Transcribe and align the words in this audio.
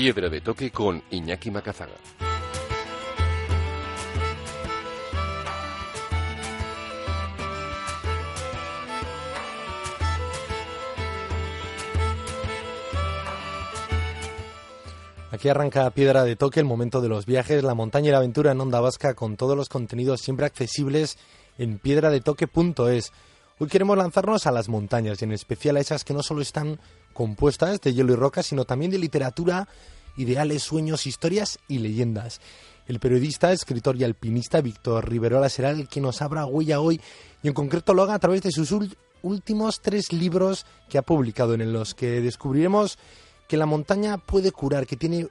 Piedra 0.00 0.30
de 0.30 0.40
toque 0.40 0.70
con 0.70 1.02
Iñaki 1.10 1.50
Macazaga. 1.50 1.92
Aquí 15.30 15.50
arranca 15.50 15.90
Piedra 15.90 16.24
de 16.24 16.34
Toque, 16.34 16.60
el 16.60 16.64
momento 16.64 17.02
de 17.02 17.10
los 17.10 17.26
viajes, 17.26 17.62
la 17.62 17.74
montaña 17.74 18.08
y 18.08 18.12
la 18.12 18.16
aventura 18.16 18.52
en 18.52 18.60
Onda 18.62 18.80
Vasca 18.80 19.12
con 19.12 19.36
todos 19.36 19.54
los 19.54 19.68
contenidos 19.68 20.22
siempre 20.22 20.46
accesibles 20.46 21.18
en 21.58 21.78
piedradetoque.es. 21.78 23.12
Hoy 23.62 23.68
queremos 23.68 23.98
lanzarnos 23.98 24.46
a 24.46 24.52
las 24.52 24.70
montañas 24.70 25.20
y 25.20 25.26
en 25.26 25.32
especial 25.32 25.76
a 25.76 25.80
esas 25.80 26.02
que 26.02 26.14
no 26.14 26.22
solo 26.22 26.40
están 26.40 26.80
compuestas 27.12 27.78
de 27.82 27.92
hielo 27.92 28.14
y 28.14 28.16
roca, 28.16 28.42
sino 28.42 28.64
también 28.64 28.90
de 28.90 28.96
literatura, 28.96 29.68
ideales, 30.16 30.62
sueños, 30.62 31.06
historias 31.06 31.58
y 31.68 31.78
leyendas. 31.80 32.40
El 32.86 33.00
periodista, 33.00 33.52
escritor 33.52 33.96
y 33.96 34.04
alpinista 34.04 34.62
Víctor 34.62 35.06
Riverola 35.06 35.50
será 35.50 35.72
el 35.72 35.88
que 35.88 36.00
nos 36.00 36.22
abra 36.22 36.46
huella 36.46 36.80
hoy 36.80 37.02
y 37.42 37.48
en 37.48 37.52
concreto 37.52 37.92
lo 37.92 38.04
haga 38.04 38.14
a 38.14 38.18
través 38.18 38.40
de 38.40 38.50
sus 38.50 38.74
últimos 39.20 39.82
tres 39.82 40.10
libros 40.10 40.64
que 40.88 40.96
ha 40.96 41.02
publicado 41.02 41.52
en 41.52 41.70
los 41.70 41.94
que 41.94 42.22
descubriremos 42.22 42.98
que 43.46 43.58
la 43.58 43.66
montaña 43.66 44.16
puede 44.16 44.52
curar, 44.52 44.86
que 44.86 44.96
tiene 44.96 45.28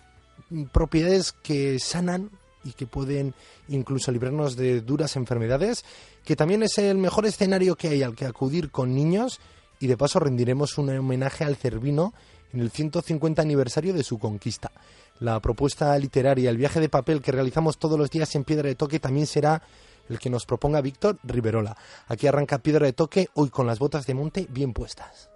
propiedades 0.72 1.32
que 1.32 1.80
sanan 1.80 2.30
y 2.64 2.74
que 2.74 2.88
pueden 2.88 3.34
incluso 3.68 4.12
librarnos 4.12 4.56
de 4.56 4.82
duras 4.82 5.16
enfermedades, 5.16 5.86
que 6.26 6.36
también 6.36 6.64
es 6.64 6.78
el 6.78 6.98
mejor 6.98 7.26
escenario 7.26 7.76
que 7.76 7.90
hay 7.90 8.04
al 8.04 8.16
que 8.16 8.26
acudir 8.26 8.72
con 8.72 8.94
niños 8.94 9.40
y 9.80 9.88
de 9.88 9.98
paso 9.98 10.20
rendiremos 10.20 10.78
un 10.78 10.90
homenaje 10.90 11.44
al 11.44 11.56
Cervino 11.56 12.14
en 12.54 12.62
el 12.62 12.72
150 12.72 13.42
aniversario 13.42 13.94
de 13.94 14.04
su 14.04 14.20
conquista. 14.20 14.72
La 15.20 15.40
propuesta 15.40 15.98
literaria, 15.98 16.50
el 16.50 16.58
viaje 16.58 16.80
de 16.80 16.90
papel 16.90 17.22
que 17.22 17.32
realizamos 17.32 17.78
todos 17.78 17.98
los 17.98 18.10
días 18.10 18.34
en 18.36 18.44
Piedra 18.44 18.68
de 18.68 18.76
Toque 18.76 19.00
también 19.00 19.28
será 19.28 19.62
el 20.10 20.20
que 20.20 20.30
nos 20.30 20.46
proponga 20.46 20.82
Víctor 20.82 21.20
Riverola. 21.24 21.78
Aquí 22.08 22.28
arranca 22.28 22.60
Piedra 22.60 22.86
de 22.86 22.94
Toque 22.94 23.30
hoy 23.36 23.50
con 23.50 23.68
las 23.68 23.80
botas 23.80 24.06
de 24.06 24.14
monte 24.16 24.48
bien 24.50 24.74
puestas. 24.74 25.30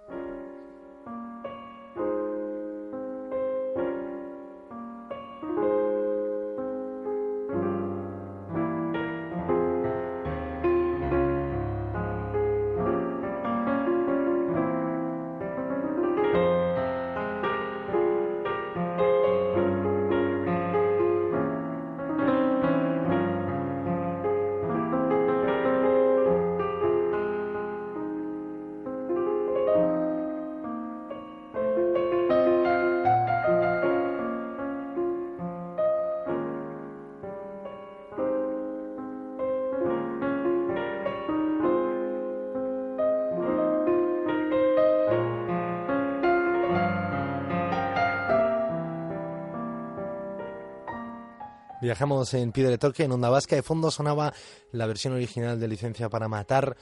Viajamos 51.94 52.34
en 52.34 52.50
Piedra 52.50 52.72
de 52.72 52.78
Toque, 52.78 53.04
en 53.04 53.12
Onda 53.12 53.30
Vasca. 53.30 53.54
De 53.54 53.62
fondo 53.62 53.88
sonaba 53.88 54.32
la 54.72 54.88
versión 54.88 55.12
original 55.12 55.60
de 55.60 55.68
Licencia 55.68 56.08
para 56.08 56.26
Matar, 56.26 56.74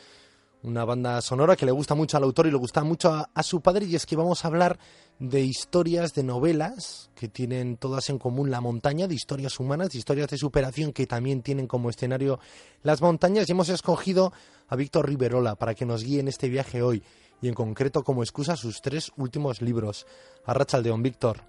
una 0.63 0.87
banda 0.87 1.21
sonora 1.21 1.55
que 1.55 1.67
le 1.67 1.71
gusta 1.71 1.95
mucho 1.95 2.17
al 2.17 2.23
autor 2.23 2.47
y 2.47 2.51
le 2.51 2.57
gusta 2.57 2.83
mucho 2.83 3.13
a, 3.13 3.43
su 3.43 3.61
padre. 3.61 3.85
Y 3.85 3.95
es 3.95 4.07
que 4.07 4.17
vamos 4.17 4.43
a 4.43 4.49
hablar 4.49 4.79
de 5.19 5.43
historias, 5.43 6.15
de 6.15 6.23
novelas 6.23 7.11
que 7.15 7.29
tienen 7.29 7.77
todas 7.77 8.09
en 8.09 8.19
común 8.19 8.51
la 8.51 8.63
montaña, 8.63 9.07
de 9.07 9.15
historias 9.15 9.61
humanas, 9.61 9.91
de 9.91 9.99
historias 9.99 10.29
de 10.29 10.39
superación 10.39 10.95
que 10.95 11.07
también 11.07 11.43
tienen 11.43 11.67
como 11.67 11.91
escenario 11.91 12.41
las 12.83 13.03
montañas. 13.03 13.47
Y 13.47 13.53
hemos 13.53 13.69
escogido 13.69 14.33
a 14.67 14.77
Víctor 14.77 15.07
Riverola 15.07 15.57
para 15.57 15.75
que 15.75 15.85
nos 15.85 16.05
guíe 16.05 16.21
en 16.21 16.29
este 16.29 16.49
viaje 16.49 16.81
hoy 16.81 17.03
y 17.43 17.49
en 17.49 17.55
concreto 17.55 18.03
como 18.03 18.23
excusa 18.23 18.57
sus 18.57 18.81
tres 18.81 19.13
últimos 19.19 19.61
libros. 19.61 20.07
Arrachaldeón, 20.47 21.03
Víctor. 21.03 21.41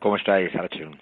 ¿Cómo 0.00 0.16
estáis, 0.16 0.54
Archun? 0.54 0.98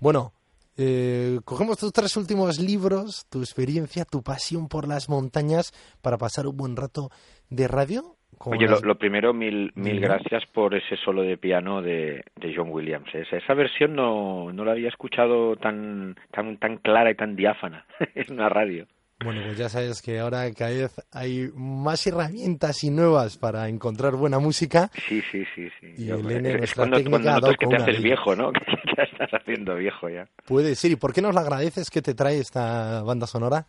Bueno, 0.00 0.32
eh, 0.76 1.38
cogemos 1.44 1.78
tus 1.78 1.92
tres 1.92 2.16
últimos 2.16 2.58
libros, 2.58 3.26
tu 3.30 3.40
experiencia, 3.40 4.04
tu 4.04 4.22
pasión 4.22 4.68
por 4.68 4.88
las 4.88 5.08
montañas 5.08 5.72
para 6.02 6.18
pasar 6.18 6.46
un 6.46 6.56
buen 6.56 6.76
rato 6.76 7.10
de 7.50 7.68
radio. 7.68 8.16
Oye, 8.44 8.66
lo, 8.66 8.96
primero, 8.96 9.32
mil, 9.32 9.70
mil 9.76 10.00
gracias 10.00 10.44
por 10.46 10.74
ese 10.74 10.96
solo 10.96 11.22
de 11.22 11.36
piano 11.36 11.80
de, 11.80 12.24
de 12.34 12.54
John 12.56 12.70
Williams. 12.70 13.14
Esa, 13.14 13.36
esa 13.36 13.54
versión 13.54 13.94
no, 13.94 14.52
no 14.52 14.64
la 14.64 14.72
había 14.72 14.88
escuchado 14.88 15.56
tan, 15.56 16.16
tan, 16.32 16.56
tan 16.56 16.78
clara 16.78 17.10
y 17.10 17.14
tan 17.14 17.36
diáfana 17.36 17.86
en 18.14 18.32
una 18.32 18.48
radio. 18.48 18.86
Bueno, 19.24 19.42
pues 19.44 19.58
ya 19.58 19.68
sabes 19.68 20.02
que 20.02 20.18
ahora 20.18 20.50
cada 20.52 20.70
vez 20.70 21.00
hay 21.12 21.50
más 21.54 22.06
herramientas 22.06 22.84
y 22.84 22.90
nuevas 22.90 23.36
para 23.36 23.68
encontrar 23.68 24.14
buena 24.14 24.38
música. 24.38 24.90
Sí, 25.08 25.22
sí, 25.30 25.44
sí. 25.54 25.68
sí. 25.80 25.94
Y 25.98 26.10
Elena, 26.10 26.58
nuestra 26.58 26.82
cuando, 26.82 26.96
técnica 26.96 27.40
cuando 27.40 27.56
que 27.56 27.66
te 27.66 27.76
haces 27.76 28.02
viejo, 28.02 28.36
¿no? 28.36 28.52
Que 28.82 28.96
ya 28.96 29.04
estás 29.04 29.30
haciendo 29.40 29.76
viejo 29.76 30.08
ya. 30.08 30.28
Puede 30.44 30.74
ser. 30.74 30.90
¿Y 30.90 30.96
por 30.96 31.12
qué 31.12 31.22
nos 31.22 31.34
la 31.34 31.40
agradeces 31.40 31.88
que 31.90 32.02
te 32.02 32.14
trae 32.14 32.38
esta 32.38 33.02
banda 33.02 33.26
sonora? 33.26 33.66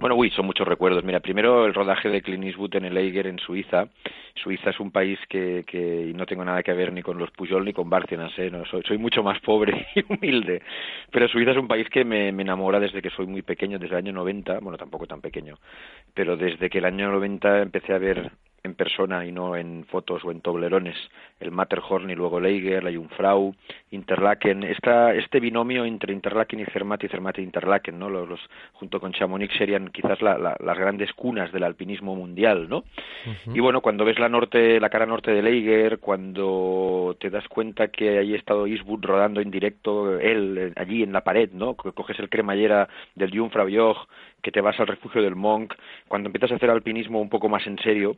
Bueno, 0.00 0.16
uy, 0.16 0.30
son 0.30 0.46
muchos 0.46 0.66
recuerdos. 0.66 1.04
Mira, 1.04 1.20
primero 1.20 1.66
el 1.66 1.74
rodaje 1.74 2.08
de 2.08 2.22
Clint 2.22 2.44
Eastwood 2.44 2.74
en 2.76 2.86
el 2.86 2.96
Eiger 2.96 3.26
en 3.26 3.38
Suiza. 3.38 3.88
Suiza 4.34 4.70
es 4.70 4.80
un 4.80 4.90
país 4.90 5.18
que, 5.28 5.62
que 5.66 6.12
no 6.16 6.24
tengo 6.24 6.42
nada 6.42 6.62
que 6.62 6.72
ver 6.72 6.90
ni 6.90 7.02
con 7.02 7.18
los 7.18 7.30
Pujol 7.32 7.66
ni 7.66 7.74
con 7.74 7.90
Bárcenas, 7.90 8.32
¿eh? 8.38 8.50
No, 8.50 8.64
soy, 8.64 8.82
soy 8.88 8.96
mucho 8.96 9.22
más 9.22 9.38
pobre 9.40 9.88
y 9.94 10.02
humilde. 10.10 10.62
Pero 11.10 11.28
Suiza 11.28 11.50
es 11.50 11.58
un 11.58 11.68
país 11.68 11.86
que 11.90 12.06
me, 12.06 12.32
me 12.32 12.42
enamora 12.42 12.80
desde 12.80 13.02
que 13.02 13.10
soy 13.10 13.26
muy 13.26 13.42
pequeño, 13.42 13.78
desde 13.78 13.94
el 13.94 14.06
año 14.06 14.12
90, 14.14 14.60
bueno, 14.60 14.78
tampoco 14.78 15.06
tan 15.06 15.20
pequeño, 15.20 15.58
pero 16.14 16.34
desde 16.34 16.70
que 16.70 16.78
el 16.78 16.86
año 16.86 17.10
90 17.10 17.60
empecé 17.60 17.92
a 17.92 17.98
ver 17.98 18.30
en 18.62 18.74
persona 18.74 19.24
y 19.24 19.32
no 19.32 19.56
en 19.56 19.84
fotos 19.84 20.24
o 20.24 20.30
en 20.30 20.40
toblerones, 20.40 20.96
el 21.40 21.50
Matterhorn 21.50 22.10
y 22.10 22.14
luego 22.14 22.40
Leiger, 22.40 22.84
la 22.84 22.92
Jungfrau, 22.92 23.54
Interlaken, 23.90 24.64
esta, 24.64 25.14
este 25.14 25.40
binomio 25.40 25.84
entre 25.84 26.12
Interlaken 26.12 26.60
y 26.60 26.64
Zermatt 26.66 27.04
y 27.04 27.08
Zermatt 27.08 27.38
e 27.38 27.42
Interlaken, 27.42 27.98
¿no? 27.98 28.10
Los, 28.10 28.28
los, 28.28 28.40
junto 28.74 29.00
con 29.00 29.12
Chamonix 29.12 29.56
serían 29.56 29.88
quizás 29.88 30.20
la, 30.20 30.36
la, 30.36 30.56
las 30.60 30.78
grandes 30.78 31.12
cunas 31.14 31.50
del 31.52 31.64
alpinismo 31.64 32.14
mundial, 32.14 32.68
¿no? 32.68 32.78
Uh 32.78 33.30
-huh. 33.46 33.56
Y 33.56 33.60
bueno, 33.60 33.80
cuando 33.80 34.04
ves 34.04 34.18
la 34.18 34.28
norte, 34.28 34.78
la 34.78 34.90
cara 34.90 35.06
norte 35.06 35.32
de 35.32 35.42
Leiger, 35.42 35.98
cuando 35.98 37.16
te 37.18 37.30
das 37.30 37.48
cuenta 37.48 37.88
que 37.88 38.18
ahí 38.18 38.34
ha 38.34 38.38
estado 38.38 38.66
Eastwood 38.66 39.04
rodando 39.04 39.40
en 39.40 39.50
directo, 39.50 40.18
él 40.18 40.72
allí 40.76 41.02
en 41.02 41.12
la 41.12 41.22
pared, 41.22 41.50
¿no? 41.52 41.74
Coges 41.74 42.18
el 42.18 42.28
cremallera 42.28 42.88
del 43.14 43.36
Jungfrau 43.36 43.68
Joch, 43.70 44.06
que 44.42 44.52
te 44.52 44.60
vas 44.60 44.78
al 44.80 44.86
refugio 44.86 45.22
del 45.22 45.36
Monk, 45.36 45.74
cuando 46.08 46.28
empiezas 46.28 46.52
a 46.52 46.56
hacer 46.56 46.70
alpinismo 46.70 47.20
un 47.20 47.28
poco 47.28 47.48
más 47.48 47.66
en 47.66 47.78
serio, 47.78 48.16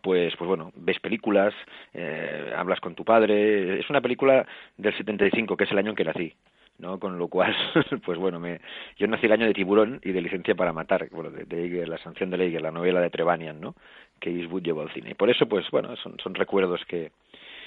pues 0.00 0.34
pues 0.36 0.48
bueno 0.48 0.72
ves 0.74 0.98
películas 1.00 1.52
eh, 1.92 2.52
hablas 2.56 2.80
con 2.80 2.94
tu 2.94 3.04
padre 3.04 3.78
es 3.78 3.90
una 3.90 4.00
película 4.00 4.46
del 4.76 4.96
75 4.96 5.56
que 5.56 5.64
es 5.64 5.70
el 5.70 5.78
año 5.78 5.90
en 5.90 5.96
que 5.96 6.04
nací 6.04 6.34
no 6.78 6.98
con 6.98 7.18
lo 7.18 7.28
cual 7.28 7.54
pues 8.04 8.18
bueno 8.18 8.40
me 8.40 8.60
yo 8.96 9.06
nací 9.06 9.26
el 9.26 9.32
año 9.32 9.46
de 9.46 9.54
Tiburón 9.54 10.00
y 10.02 10.12
de 10.12 10.22
Licencia 10.22 10.54
para 10.54 10.72
matar 10.72 11.08
bueno 11.10 11.30
de, 11.30 11.44
de 11.44 11.86
la 11.86 11.98
sanción 11.98 12.30
de 12.30 12.38
Leiger 12.38 12.62
la 12.62 12.70
novela 12.70 13.00
de 13.00 13.10
Trevanian 13.10 13.60
no 13.60 13.74
que 14.22 14.30
Eastwood 14.30 14.62
llevó 14.62 14.82
al 14.82 14.94
cine. 14.94 15.10
Y 15.10 15.14
por 15.14 15.28
eso 15.28 15.46
pues 15.46 15.66
bueno 15.70 15.94
son 15.96 16.16
son 16.22 16.34
recuerdos 16.34 16.80
que 16.88 17.12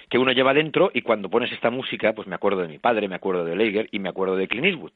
que 0.09 0.17
uno 0.17 0.31
lleva 0.31 0.53
dentro 0.53 0.91
y 0.93 1.01
cuando 1.01 1.29
pones 1.29 1.51
esta 1.51 1.69
música 1.69 2.13
pues 2.13 2.27
me 2.27 2.35
acuerdo 2.35 2.61
de 2.61 2.69
mi 2.69 2.79
padre 2.79 3.07
me 3.07 3.15
acuerdo 3.15 3.43
de 3.43 3.55
Leiger 3.55 3.89
y 3.91 3.99
me 3.99 4.09
acuerdo 4.09 4.35
de 4.35 4.47
Clint 4.47 4.67
Eastwood. 4.67 4.93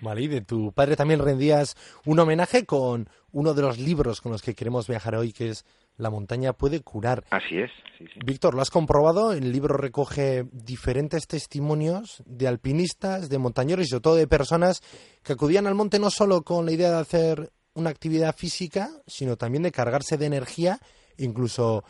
Vale, 0.00 0.22
y 0.22 0.28
de 0.28 0.40
tu 0.40 0.72
padre 0.72 0.96
también 0.96 1.20
rendías 1.20 1.76
un 2.04 2.18
homenaje 2.18 2.66
con 2.66 3.08
uno 3.30 3.54
de 3.54 3.62
los 3.62 3.78
libros 3.78 4.20
con 4.20 4.32
los 4.32 4.42
que 4.42 4.54
queremos 4.54 4.88
viajar 4.88 5.14
hoy, 5.14 5.32
que 5.32 5.50
es 5.50 5.64
La 5.96 6.10
montaña 6.10 6.52
puede 6.52 6.80
curar. 6.80 7.24
Así 7.30 7.58
es. 7.58 7.70
Sí, 7.98 8.06
sí. 8.06 8.20
Víctor, 8.24 8.54
¿lo 8.54 8.62
has 8.62 8.70
comprobado? 8.70 9.32
El 9.32 9.52
libro 9.52 9.76
recoge 9.76 10.44
diferentes 10.52 11.26
testimonios 11.26 12.22
de 12.26 12.48
alpinistas, 12.48 13.28
de 13.28 13.38
montañeros 13.38 13.86
y 13.86 13.88
sobre 13.88 14.02
todo 14.02 14.16
de 14.16 14.26
personas 14.26 14.80
que 15.22 15.34
acudían 15.34 15.66
al 15.66 15.74
monte 15.74 15.98
no 15.98 16.10
solo 16.10 16.42
con 16.42 16.66
la 16.66 16.72
idea 16.72 16.90
de 16.90 17.00
hacer 17.00 17.50
una 17.74 17.90
actividad 17.90 18.34
física, 18.34 18.88
sino 19.06 19.36
también 19.36 19.62
de 19.62 19.72
cargarse 19.72 20.16
de 20.16 20.26
energía, 20.26 20.78
incluso 21.18 21.84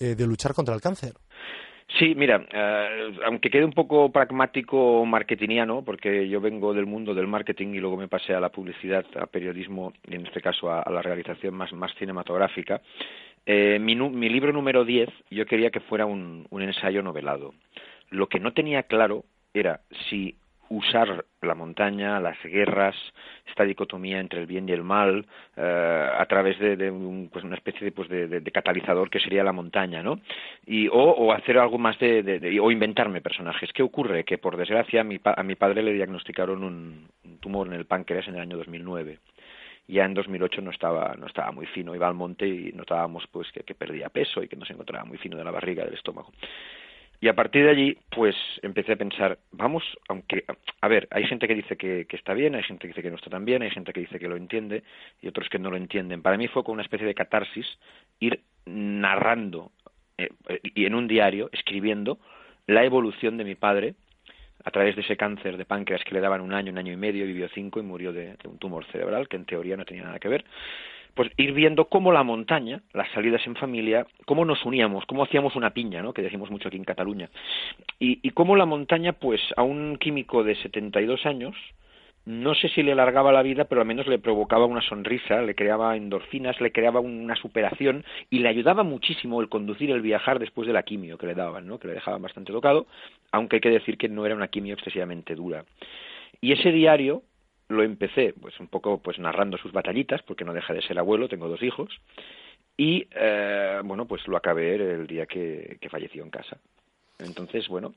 eh, 0.00 0.14
de 0.14 0.26
luchar 0.26 0.54
contra 0.54 0.74
el 0.74 0.80
cáncer. 0.80 1.14
Sí, 1.98 2.14
mira, 2.14 2.44
eh, 2.52 3.16
aunque 3.24 3.48
quede 3.48 3.64
un 3.64 3.72
poco 3.72 4.12
pragmático 4.12 5.06
marketingiano, 5.06 5.82
porque 5.82 6.28
yo 6.28 6.38
vengo 6.40 6.74
del 6.74 6.84
mundo 6.84 7.14
del 7.14 7.26
marketing 7.26 7.68
y 7.68 7.78
luego 7.78 7.96
me 7.96 8.08
pasé 8.08 8.34
a 8.34 8.40
la 8.40 8.50
publicidad, 8.50 9.06
a 9.18 9.26
periodismo 9.26 9.94
y 10.06 10.16
en 10.16 10.26
este 10.26 10.42
caso 10.42 10.70
a, 10.70 10.84
la 10.90 11.00
realización 11.00 11.54
más, 11.54 11.72
más 11.72 11.90
cinematográfica, 11.98 12.82
eh, 13.50 13.78
mi, 13.78 13.96
mi, 13.96 14.28
libro 14.28 14.52
número 14.52 14.84
10 14.84 15.08
yo 15.30 15.46
quería 15.46 15.70
que 15.70 15.80
fuera 15.80 16.04
un, 16.04 16.46
ensayo 16.50 17.02
novelado. 17.02 17.54
Lo 18.10 18.28
que 18.28 18.40
no 18.40 18.52
tenía 18.52 18.82
claro 18.82 19.24
era 19.54 19.80
si 20.10 20.36
usar 20.68 21.24
la 21.40 21.54
montaña, 21.54 22.20
las 22.20 22.36
guerras, 22.42 22.94
esta 23.46 23.64
dicotomía 23.64 24.20
entre 24.20 24.40
el 24.40 24.46
bien 24.46 24.68
y 24.68 24.72
el 24.72 24.84
mal, 24.84 25.26
eh, 25.56 26.08
a 26.18 26.26
través 26.26 26.58
de, 26.58 26.90
un, 26.90 27.30
pues 27.32 27.42
una 27.42 27.56
especie 27.56 27.86
de, 27.86 27.92
pues 27.92 28.10
de, 28.10 28.42
catalizador 28.52 29.08
que 29.08 29.18
sería 29.18 29.42
la 29.42 29.54
montaña, 29.54 30.02
¿no? 30.02 30.20
Y, 30.66 30.90
o, 30.92 31.32
hacer 31.32 31.56
algo 31.56 31.78
más 31.78 31.98
de, 31.98 32.60
o 32.62 32.70
inventarme 32.70 33.22
personajes. 33.22 33.72
¿Qué 33.72 33.82
ocurre? 33.82 34.24
Que 34.24 34.36
por 34.36 34.58
desgracia 34.58 35.00
a 35.00 35.04
mi, 35.04 35.18
a 35.24 35.42
mi 35.42 35.54
padre 35.54 35.82
le 35.82 35.94
diagnosticaron 35.94 36.62
un, 36.62 37.08
tumor 37.40 37.66
en 37.68 37.72
el 37.72 37.86
páncreas 37.86 38.28
en 38.28 38.34
el 38.34 38.40
año 38.42 38.58
2009 38.58 39.20
ya 39.88 40.04
en 40.04 40.14
2008 40.14 40.60
no 40.60 40.70
estaba 40.70 41.14
no 41.18 41.26
estaba 41.26 41.50
muy 41.50 41.66
fino 41.66 41.94
iba 41.94 42.06
al 42.06 42.14
monte 42.14 42.46
y 42.46 42.72
notábamos 42.72 43.26
pues 43.32 43.50
que, 43.52 43.60
que, 43.60 43.74
perdía 43.74 44.08
peso 44.08 44.42
y 44.42 44.48
que 44.48 44.56
no 44.56 44.64
se 44.64 44.74
encontraba 44.74 45.04
muy 45.04 45.18
fino 45.18 45.36
de 45.36 45.44
la 45.44 45.50
barriga 45.50 45.84
del 45.84 45.94
estómago 45.94 46.30
y 47.20 47.28
a 47.28 47.34
partir 47.34 47.64
de 47.64 47.70
allí, 47.70 47.98
pues 48.10 48.36
empecé 48.62 48.92
a 48.92 48.96
pensar, 48.96 49.38
vamos, 49.50 49.82
aunque, 50.08 50.44
a 50.80 50.88
ver, 50.88 51.08
hay 51.10 51.24
gente 51.26 51.48
que 51.48 51.54
dice 51.54 51.76
que, 51.76 52.06
está 52.10 52.32
bien, 52.32 52.54
hay 52.54 52.62
gente 52.62 52.82
que 52.82 52.88
dice 52.88 53.02
que 53.02 53.10
no 53.10 53.16
está 53.16 53.28
tan 53.28 53.44
bien, 53.44 53.62
hay 53.62 53.70
gente 53.70 53.92
que 53.92 54.00
dice 54.00 54.20
que 54.20 54.28
lo 54.28 54.36
entiende 54.36 54.84
y 55.20 55.26
otros 55.26 55.48
que 55.48 55.58
no 55.58 55.70
lo 55.70 55.76
entienden. 55.76 56.22
Para 56.22 56.36
mí 56.36 56.46
fue 56.46 56.62
como 56.62 56.74
una 56.74 56.82
especie 56.82 57.06
de 57.06 57.14
catarsis 57.14 57.66
ir 58.20 58.40
narrando 58.66 59.72
eh, 60.16 60.30
y 60.62 60.84
en 60.84 60.94
un 60.94 61.08
diario, 61.08 61.50
escribiendo 61.52 62.18
la 62.66 62.84
evolución 62.84 63.36
de 63.36 63.44
mi 63.44 63.56
padre 63.56 63.94
a 64.64 64.70
través 64.70 64.96
de 64.96 65.02
ese 65.02 65.16
cáncer 65.16 65.56
de 65.56 65.64
páncreas 65.64 66.02
que 66.04 66.14
le 66.14 66.20
daban 66.20 66.40
un 66.40 66.52
año, 66.52 66.72
un 66.72 66.78
año 66.78 66.92
y 66.92 66.96
medio, 66.96 67.26
vivió 67.26 67.48
cinco 67.48 67.80
y 67.80 67.82
murió 67.82 68.12
de 68.12 68.36
un 68.44 68.58
tumor 68.58 68.84
cerebral 68.86 69.28
que 69.28 69.36
en 69.36 69.44
teoría 69.44 69.76
no 69.76 69.84
tenía 69.84 70.04
nada 70.04 70.18
que 70.18 70.28
ver 70.28 70.44
pues 71.18 71.32
ir 71.36 71.52
viendo 71.52 71.86
cómo 71.86 72.12
la 72.12 72.22
montaña, 72.22 72.80
las 72.92 73.10
salidas 73.10 73.44
en 73.44 73.56
familia, 73.56 74.06
cómo 74.24 74.44
nos 74.44 74.64
uníamos, 74.64 75.04
cómo 75.06 75.24
hacíamos 75.24 75.56
una 75.56 75.70
piña, 75.70 76.00
¿no? 76.00 76.12
que 76.12 76.22
decimos 76.22 76.48
mucho 76.48 76.68
aquí 76.68 76.76
en 76.76 76.84
Cataluña, 76.84 77.28
y, 77.98 78.20
y 78.22 78.30
cómo 78.30 78.54
la 78.54 78.66
montaña, 78.66 79.14
pues 79.14 79.40
a 79.56 79.64
un 79.64 79.96
químico 79.96 80.44
de 80.44 80.54
72 80.54 81.26
años, 81.26 81.56
no 82.28 82.54
sé 82.54 82.68
si 82.68 82.82
le 82.82 82.92
alargaba 82.92 83.32
la 83.32 83.40
vida, 83.40 83.64
pero 83.64 83.80
al 83.80 83.86
menos 83.86 84.06
le 84.06 84.18
provocaba 84.18 84.66
una 84.66 84.82
sonrisa, 84.82 85.40
le 85.40 85.54
creaba 85.54 85.96
endorfinas, 85.96 86.60
le 86.60 86.72
creaba 86.72 87.00
una 87.00 87.34
superación 87.36 88.04
y 88.28 88.40
le 88.40 88.50
ayudaba 88.50 88.82
muchísimo 88.82 89.40
el 89.40 89.48
conducir, 89.48 89.90
el 89.90 90.02
viajar 90.02 90.38
después 90.38 90.66
de 90.66 90.74
la 90.74 90.82
quimio 90.82 91.16
que 91.16 91.26
le 91.26 91.34
daban, 91.34 91.66
¿no? 91.66 91.78
que 91.78 91.88
le 91.88 91.94
dejaban 91.94 92.20
bastante 92.20 92.52
tocado, 92.52 92.86
aunque 93.32 93.56
hay 93.56 93.60
que 93.62 93.70
decir 93.70 93.96
que 93.96 94.10
no 94.10 94.26
era 94.26 94.34
una 94.34 94.48
quimio 94.48 94.74
excesivamente 94.74 95.34
dura. 95.34 95.64
Y 96.42 96.52
ese 96.52 96.70
diario, 96.70 97.22
lo 97.68 97.82
empecé 97.82 98.34
pues 98.38 98.60
un 98.60 98.68
poco 98.68 98.98
pues 98.98 99.18
narrando 99.18 99.56
sus 99.56 99.72
batallitas 99.72 100.20
porque 100.22 100.44
no 100.44 100.52
deja 100.52 100.74
de 100.74 100.82
ser 100.82 100.98
abuelo 100.98 101.28
tengo 101.28 101.48
dos 101.48 101.62
hijos 101.62 101.98
y 102.76 103.06
eh, 103.10 103.80
bueno 103.84 104.06
pues 104.06 104.26
lo 104.26 104.38
acabé 104.38 104.74
el 104.74 105.06
día 105.06 105.26
que, 105.26 105.76
que, 105.78 105.90
falleció 105.90 106.22
en 106.22 106.30
casa 106.30 106.56
entonces 107.18 107.68
bueno 107.68 107.92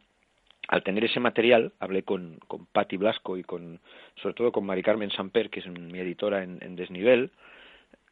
al 0.68 0.84
tener 0.84 1.04
ese 1.04 1.20
material 1.20 1.74
hablé 1.80 2.04
con 2.04 2.38
con 2.48 2.66
Patti 2.66 2.98
Blasco 2.98 3.38
y 3.38 3.44
con 3.44 3.80
sobre 4.22 4.36
todo 4.36 4.52
con 4.52 4.66
Mari 4.66 4.84
Carmen 4.84 5.12
Samper 5.12 5.50
que 5.50 5.60
es 5.60 5.68
mi 5.68 6.00
editora 6.00 6.44
en, 6.44 6.60
en 6.62 6.76
Desnivel. 6.76 7.32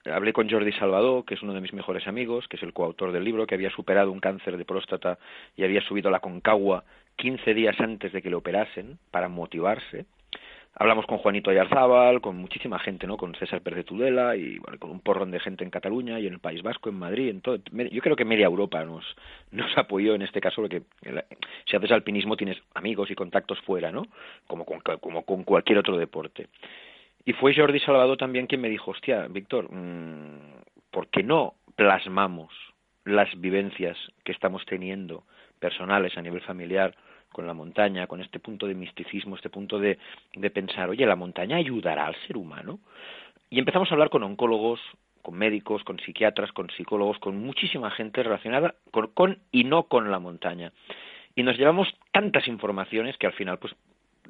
Hablé 0.05 0.31
con 0.31 0.49
Jordi 0.49 0.71
Salvador, 0.71 1.25
que 1.25 1.33
es 1.33 1.43
uno 1.43 1.53
de 1.53 1.59
mis 1.59 1.73
mejores 1.73 2.07
amigos, 2.07 2.47
que 2.47 2.55
es 2.55 2.63
el 2.63 2.71
coautor 2.71 3.11
del 3.11 3.25
libro, 3.25 3.45
que 3.45 3.55
había 3.55 3.69
superado 3.69 4.11
un 4.13 4.21
cáncer 4.21 4.57
de 4.57 4.63
próstata 4.63 5.19
y 5.57 5.65
había 5.65 5.81
subido 5.81 6.07
a 6.07 6.11
la 6.11 6.21
Concagua 6.21 6.85
15 7.17 7.53
días 7.53 7.79
antes 7.81 8.13
de 8.13 8.21
que 8.21 8.29
le 8.29 8.37
operasen 8.37 8.97
para 9.11 9.27
motivarse 9.27 10.05
hablamos 10.75 11.05
con 11.05 11.17
Juanito 11.17 11.49
Ayarzábal, 11.49 12.21
con 12.21 12.37
muchísima 12.37 12.79
gente, 12.79 13.07
¿no? 13.07 13.17
Con 13.17 13.35
César 13.35 13.61
Pérez 13.61 13.85
Tudela 13.85 14.35
y 14.35 14.57
con 14.79 14.91
un 14.91 14.99
porrón 14.99 15.31
de 15.31 15.39
gente 15.39 15.63
en 15.63 15.69
Cataluña 15.69 16.19
y 16.19 16.27
en 16.27 16.33
el 16.33 16.39
País 16.39 16.61
Vasco, 16.61 16.89
en 16.89 16.95
Madrid, 16.95 17.29
en 17.29 17.41
todo. 17.41 17.57
Yo 17.91 18.01
creo 18.01 18.15
que 18.15 18.25
media 18.25 18.45
Europa 18.45 18.83
nos, 18.85 19.05
nos 19.51 19.77
apoyó 19.77 20.15
en 20.15 20.21
este 20.21 20.41
caso 20.41 20.61
porque 20.61 20.83
si 21.65 21.75
haces 21.75 21.91
alpinismo 21.91 22.37
tienes 22.37 22.57
amigos 22.73 23.11
y 23.11 23.15
contactos 23.15 23.59
fuera, 23.61 23.91
¿no? 23.91 24.07
Como 24.47 24.65
con, 24.65 24.79
como 24.99 25.23
con 25.23 25.43
cualquier 25.43 25.79
otro 25.79 25.97
deporte. 25.97 26.47
Y 27.25 27.33
fue 27.33 27.55
Jordi 27.55 27.79
Salvador 27.79 28.17
también 28.17 28.47
quien 28.47 28.61
me 28.61 28.69
dijo, 28.69 28.91
hostia, 28.91 29.27
Víctor, 29.27 29.69
mmm, 29.71 30.61
¿por 30.89 31.07
qué 31.07 31.23
no 31.23 31.55
plasmamos 31.75 32.53
las 33.05 33.29
vivencias 33.39 33.97
que 34.23 34.31
estamos 34.31 34.65
teniendo 34.65 35.23
personales 35.59 36.17
a 36.17 36.21
nivel 36.21 36.41
familiar 36.41 36.95
con 37.31 37.47
la 37.47 37.53
montaña, 37.53 38.07
con 38.07 38.21
este 38.21 38.39
punto 38.39 38.67
de 38.67 38.75
misticismo, 38.75 39.35
este 39.35 39.49
punto 39.49 39.79
de, 39.79 39.97
de 40.33 40.49
pensar, 40.49 40.89
oye, 40.89 41.05
¿la 41.05 41.15
montaña 41.15 41.57
ayudará 41.57 42.07
al 42.07 42.15
ser 42.27 42.37
humano? 42.37 42.79
Y 43.49 43.59
empezamos 43.59 43.89
a 43.89 43.93
hablar 43.93 44.09
con 44.09 44.23
oncólogos, 44.23 44.79
con 45.21 45.35
médicos, 45.35 45.83
con 45.83 45.99
psiquiatras, 45.99 46.51
con 46.51 46.69
psicólogos, 46.71 47.19
con 47.19 47.37
muchísima 47.37 47.91
gente 47.91 48.23
relacionada 48.23 48.75
con, 48.91 49.07
con, 49.07 49.39
y 49.51 49.63
no 49.63 49.83
con 49.83 50.11
la 50.11 50.19
montaña. 50.19 50.71
Y 51.35 51.43
nos 51.43 51.57
llevamos 51.57 51.87
tantas 52.11 52.47
informaciones 52.47 53.17
que 53.17 53.27
al 53.27 53.33
final 53.33 53.59
pues 53.59 53.73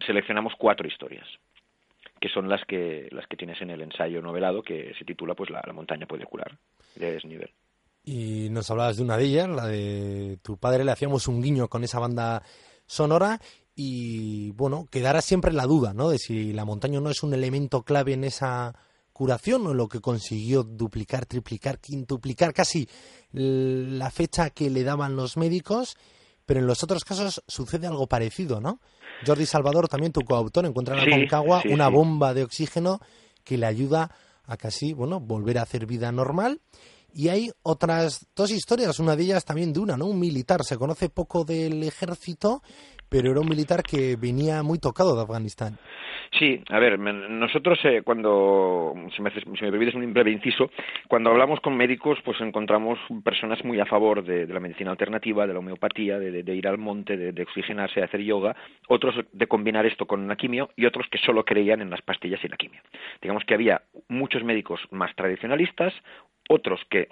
seleccionamos 0.06 0.54
cuatro 0.58 0.88
historias, 0.88 1.28
que 2.20 2.30
son 2.30 2.50
las 2.50 2.64
que 2.66 3.08
las 3.12 3.28
que 3.28 3.38
tienes 3.38 3.62
en 3.62 3.70
el 3.70 3.82
ensayo 3.82 4.22
novelado 4.22 4.62
que 4.62 4.94
se 4.98 5.06
titula 5.06 5.36
pues 5.36 5.50
la, 5.50 5.62
montaña 5.74 6.06
puede 6.06 6.26
curar 6.26 6.58
de 6.96 7.14
desnivel. 7.14 7.50
Y 8.04 8.50
nos 8.50 8.70
hablabas 8.72 8.98
de 8.98 9.04
una 9.04 9.18
de 9.18 9.26
ellas, 9.26 9.50
la 9.50 9.68
de 9.68 10.38
tu 10.42 10.58
padre, 10.58 10.84
le 10.84 10.92
hacíamos 10.92 11.28
un 11.28 11.42
guiño 11.42 11.68
con 11.68 11.84
esa 11.84 12.00
banda 12.00 12.42
sonora 12.90 13.40
y 13.76 14.52
bueno, 14.52 14.88
quedará 14.92 15.22
siempre 15.22 15.54
la 15.54 15.66
duda, 15.66 15.94
¿no? 15.94 16.10
De 16.10 16.18
si 16.18 16.52
la 16.52 16.66
montaña 16.66 17.00
no 17.00 17.10
es 17.10 17.24
un 17.24 17.34
elemento 17.34 17.84
clave 17.84 18.14
en 18.14 18.26
esa 18.26 18.76
curación 19.14 19.68
o 19.68 19.72
en 19.72 19.78
lo 19.78 19.88
que 19.88 20.02
consiguió 20.02 20.64
duplicar, 20.64 21.26
triplicar, 21.26 21.80
quintuplicar 21.80 22.54
casi 22.54 22.90
la 23.32 24.10
fecha 24.12 24.50
que 24.50 24.70
le 24.70 24.84
daban 24.84 25.16
los 25.16 25.38
médicos, 25.38 25.96
pero 26.46 26.60
en 26.60 26.68
los 26.68 26.84
otros 26.84 27.06
casos 27.06 27.44
sucede 27.48 27.88
algo 27.88 28.08
parecido, 28.08 28.60
¿no? 28.60 28.82
Jordi 29.26 29.46
Salvador, 29.46 29.88
también 29.88 30.12
tu 30.12 30.22
coautor, 30.22 30.66
encuentra 30.66 31.02
en 31.02 31.10
la 31.10 31.18
Concagua 31.18 31.62
una 31.70 31.90
bomba 31.90 32.34
de 32.34 32.44
oxígeno 32.44 33.00
que 33.44 33.58
le 33.58 33.66
ayuda 33.66 34.12
a 34.46 34.58
casi, 34.58 34.94
bueno, 34.94 35.20
volver 35.20 35.60
a 35.60 35.62
hacer 35.62 35.86
vida 35.86 36.12
normal 36.12 36.60
y 37.14 37.30
hay 37.30 37.52
otras 37.64 38.28
dos 38.36 38.52
historias, 38.52 39.00
una 39.00 39.16
de 39.16 39.24
ellas 39.24 39.46
también 39.46 39.74
de 39.74 39.80
una, 39.80 39.98
¿no? 39.98 40.06
Un 40.06 40.20
militar, 40.20 40.64
se 40.64 40.78
conoce 40.78 41.10
poco 41.10 41.44
del 41.44 41.84
ejército, 41.84 42.62
pero 43.10 43.32
era 43.32 43.40
un 43.40 43.50
militar 43.50 43.84
que 43.84 44.16
venía 44.16 44.64
muy 44.64 44.80
tocado 44.80 45.16
de 45.16 45.24
Afganistán. 45.24 45.78
Sí, 46.38 46.62
a 46.70 46.80
ver, 46.80 47.00
nosotros 47.00 47.80
eh, 47.84 48.02
cuando, 48.04 48.94
si 49.16 49.22
me, 49.22 49.32
permites 49.32 49.96
un 49.96 50.14
breve 50.14 50.32
inciso, 50.32 50.70
cuando 51.08 51.32
hablamos 51.32 51.60
con 51.60 51.76
médicos, 51.76 52.20
pues 52.24 52.40
encontramos 52.40 53.00
personas 53.24 53.64
muy 53.66 53.80
a 53.80 53.86
favor 53.86 54.24
de, 54.24 54.46
la 54.48 54.60
medicina 54.60 54.92
alternativa, 54.92 55.48
de 55.48 55.54
la 55.54 55.60
homeopatía, 55.60 56.20
de, 56.20 56.56
ir 56.56 56.68
al 56.68 56.78
monte, 56.78 57.18
de, 57.18 57.42
oxigenarse, 57.42 58.00
de 58.00 58.06
hacer 58.06 58.22
yoga, 58.22 58.56
otros 58.88 59.16
de 59.32 59.48
combinar 59.48 59.86
esto 59.88 60.06
con 60.06 60.22
una 60.22 60.36
quimio 60.36 60.70
y 60.76 60.86
otros 60.86 61.08
que 61.10 61.18
solo 61.18 61.44
creían 61.44 61.82
en 61.82 61.90
las 61.90 62.02
pastillas 62.04 62.44
y 62.44 62.48
la 62.48 62.58
quimio. 62.58 62.82
Digamos 63.22 63.44
que 63.46 63.56
había 63.56 63.82
muchos 64.08 64.44
médicos 64.44 64.80
más 64.92 65.16
tradicionalistas, 65.16 65.94
otros 66.48 66.80
que 66.90 67.08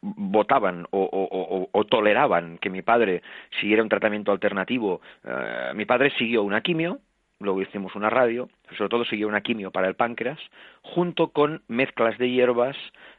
votaban 0.00 0.86
o, 0.90 1.86
toleraban 1.88 2.58
que 2.58 2.70
mi 2.70 2.82
padre 2.82 3.22
siguiera 3.60 3.82
un 3.82 3.88
tratamiento 3.88 4.32
alternativo. 4.32 5.00
Eh, 5.24 5.72
mi 5.74 5.84
padre 5.84 6.10
siguió 6.18 6.42
una 6.42 6.60
quimio, 6.60 7.00
luego 7.40 7.62
hicimos 7.62 7.94
una 7.94 8.10
radio, 8.10 8.48
sobre 8.76 8.88
todo 8.88 9.04
siguió 9.04 9.28
una 9.28 9.42
quimio 9.42 9.70
para 9.70 9.88
el 9.88 9.94
páncreas, 9.94 10.38
junto 10.82 11.28
con 11.28 11.62
mezclas 11.68 12.18
de 12.18 12.30
hierbas, 12.30 12.76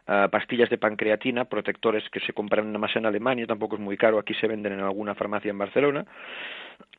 eh, 0.08 0.28
pastillas 0.32 0.70
de 0.70 0.78
pancreatina, 0.78 1.46
protectores 1.46 2.04
que 2.10 2.20
se 2.22 2.34
compran 2.34 2.68
nada 2.68 2.80
más 2.80 2.96
en 2.96 3.06
Alemania, 3.06 3.48
tampoco 3.48 3.76
es 3.76 3.82
muy 3.82 3.98
caro, 3.98 4.20
aquí 4.20 4.34
se 4.34 4.48
venden 4.48 4.74
en 4.74 4.80
alguna 4.82 5.16
farmacia 5.16 5.52
en 5.52 5.58
Barcelona. 5.58 6.06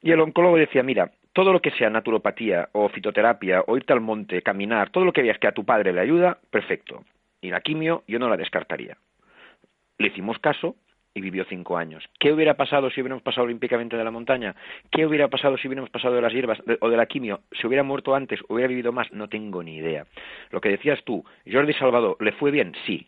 Y 0.03 0.13
el 0.13 0.21
oncólogo 0.21 0.57
decía, 0.57 0.83
mira, 0.83 1.11
todo 1.33 1.53
lo 1.53 1.61
que 1.61 1.71
sea 1.73 1.91
naturopatía 1.91 2.69
o 2.73 2.89
fitoterapia 2.89 3.63
o 3.67 3.77
irte 3.77 3.93
al 3.93 4.01
monte, 4.01 4.43
caminar, 4.43 4.91
todo 4.91 5.05
lo 5.05 5.13
que 5.13 5.23
veas 5.23 5.39
que 5.39 5.49
a 5.49 5.53
tu 5.53 5.65
padre 5.65 5.93
le 5.93 6.01
ayuda, 6.01 6.39
perfecto. 6.51 7.05
Y 7.41 7.51
la 7.51 7.61
quimio 7.61 8.05
yo 8.07 8.19
no 8.19 8.29
la 8.29 8.37
descartaría. 8.37 8.97
Le 9.99 10.09
hicimos 10.09 10.39
caso 10.39 10.77
y 11.15 11.21
vivió 11.23 11.47
cinco 11.49 11.79
años. 11.79 12.05
¿Qué 12.21 12.31
hubiera 12.31 12.55
pasado 12.55 12.91
si 12.91 13.01
hubiéramos 13.01 13.23
pasado 13.23 13.45
olímpicamente 13.45 13.97
de 13.97 14.05
la 14.05 14.11
montaña? 14.11 14.55
¿Qué 14.91 15.07
hubiera 15.07 15.29
pasado 15.29 15.57
si 15.57 15.67
hubiéramos 15.67 15.89
pasado 15.89 16.15
de 16.15 16.21
las 16.21 16.33
hierbas 16.33 16.59
o 16.81 16.91
de 16.91 16.97
la 16.97 17.07
quimio? 17.07 17.41
¿Si 17.53 17.67
hubiera 17.67 17.83
muerto 17.83 18.15
antes? 18.15 18.41
¿Hubiera 18.49 18.69
vivido 18.69 18.93
más? 18.93 19.11
No 19.13 19.29
tengo 19.29 19.63
ni 19.63 19.77
idea. 19.77 20.07
Lo 20.51 20.61
que 20.61 20.69
decías 20.69 21.03
tú, 21.05 21.25
Jordi 21.51 21.73
Salvador, 21.73 22.19
¿le 22.21 22.33
fue 22.33 22.51
bien? 22.51 22.75
Sí. 22.85 23.07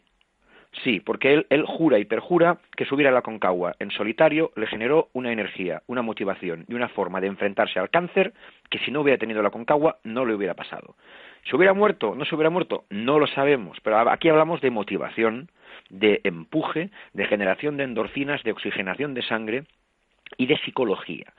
Sí, 0.84 1.00
porque 1.00 1.32
él, 1.32 1.46
él 1.50 1.64
jura 1.64 1.98
y 1.98 2.04
perjura 2.04 2.58
que 2.76 2.84
subir 2.84 3.08
a 3.08 3.10
la 3.10 3.22
Concagua 3.22 3.74
en 3.78 3.90
solitario 3.90 4.52
le 4.54 4.66
generó 4.66 5.08
una 5.12 5.32
energía, 5.32 5.82
una 5.86 6.02
motivación 6.02 6.64
y 6.68 6.74
una 6.74 6.88
forma 6.88 7.20
de 7.20 7.26
enfrentarse 7.26 7.80
al 7.80 7.90
cáncer 7.90 8.32
que 8.70 8.78
si 8.80 8.90
no 8.90 9.00
hubiera 9.00 9.18
tenido 9.18 9.42
la 9.42 9.50
Concagua 9.50 9.98
no 10.04 10.24
le 10.24 10.34
hubiera 10.34 10.54
pasado. 10.54 10.94
¿Se 11.48 11.56
hubiera 11.56 11.72
muerto? 11.72 12.14
¿No 12.14 12.24
se 12.24 12.34
hubiera 12.34 12.50
muerto? 12.50 12.84
No 12.90 13.18
lo 13.18 13.26
sabemos, 13.26 13.78
pero 13.82 13.98
aquí 14.10 14.28
hablamos 14.28 14.60
de 14.60 14.70
motivación, 14.70 15.50
de 15.90 16.20
empuje, 16.24 16.90
de 17.12 17.26
generación 17.26 17.76
de 17.76 17.84
endorfinas, 17.84 18.42
de 18.44 18.52
oxigenación 18.52 19.14
de 19.14 19.22
sangre 19.22 19.64
y 20.36 20.46
de 20.46 20.58
psicología. 20.58 21.32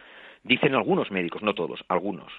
Dicen 0.44 0.74
algunos 0.74 1.12
médicos, 1.12 1.44
no 1.44 1.54
todos, 1.54 1.84
algunos, 1.88 2.32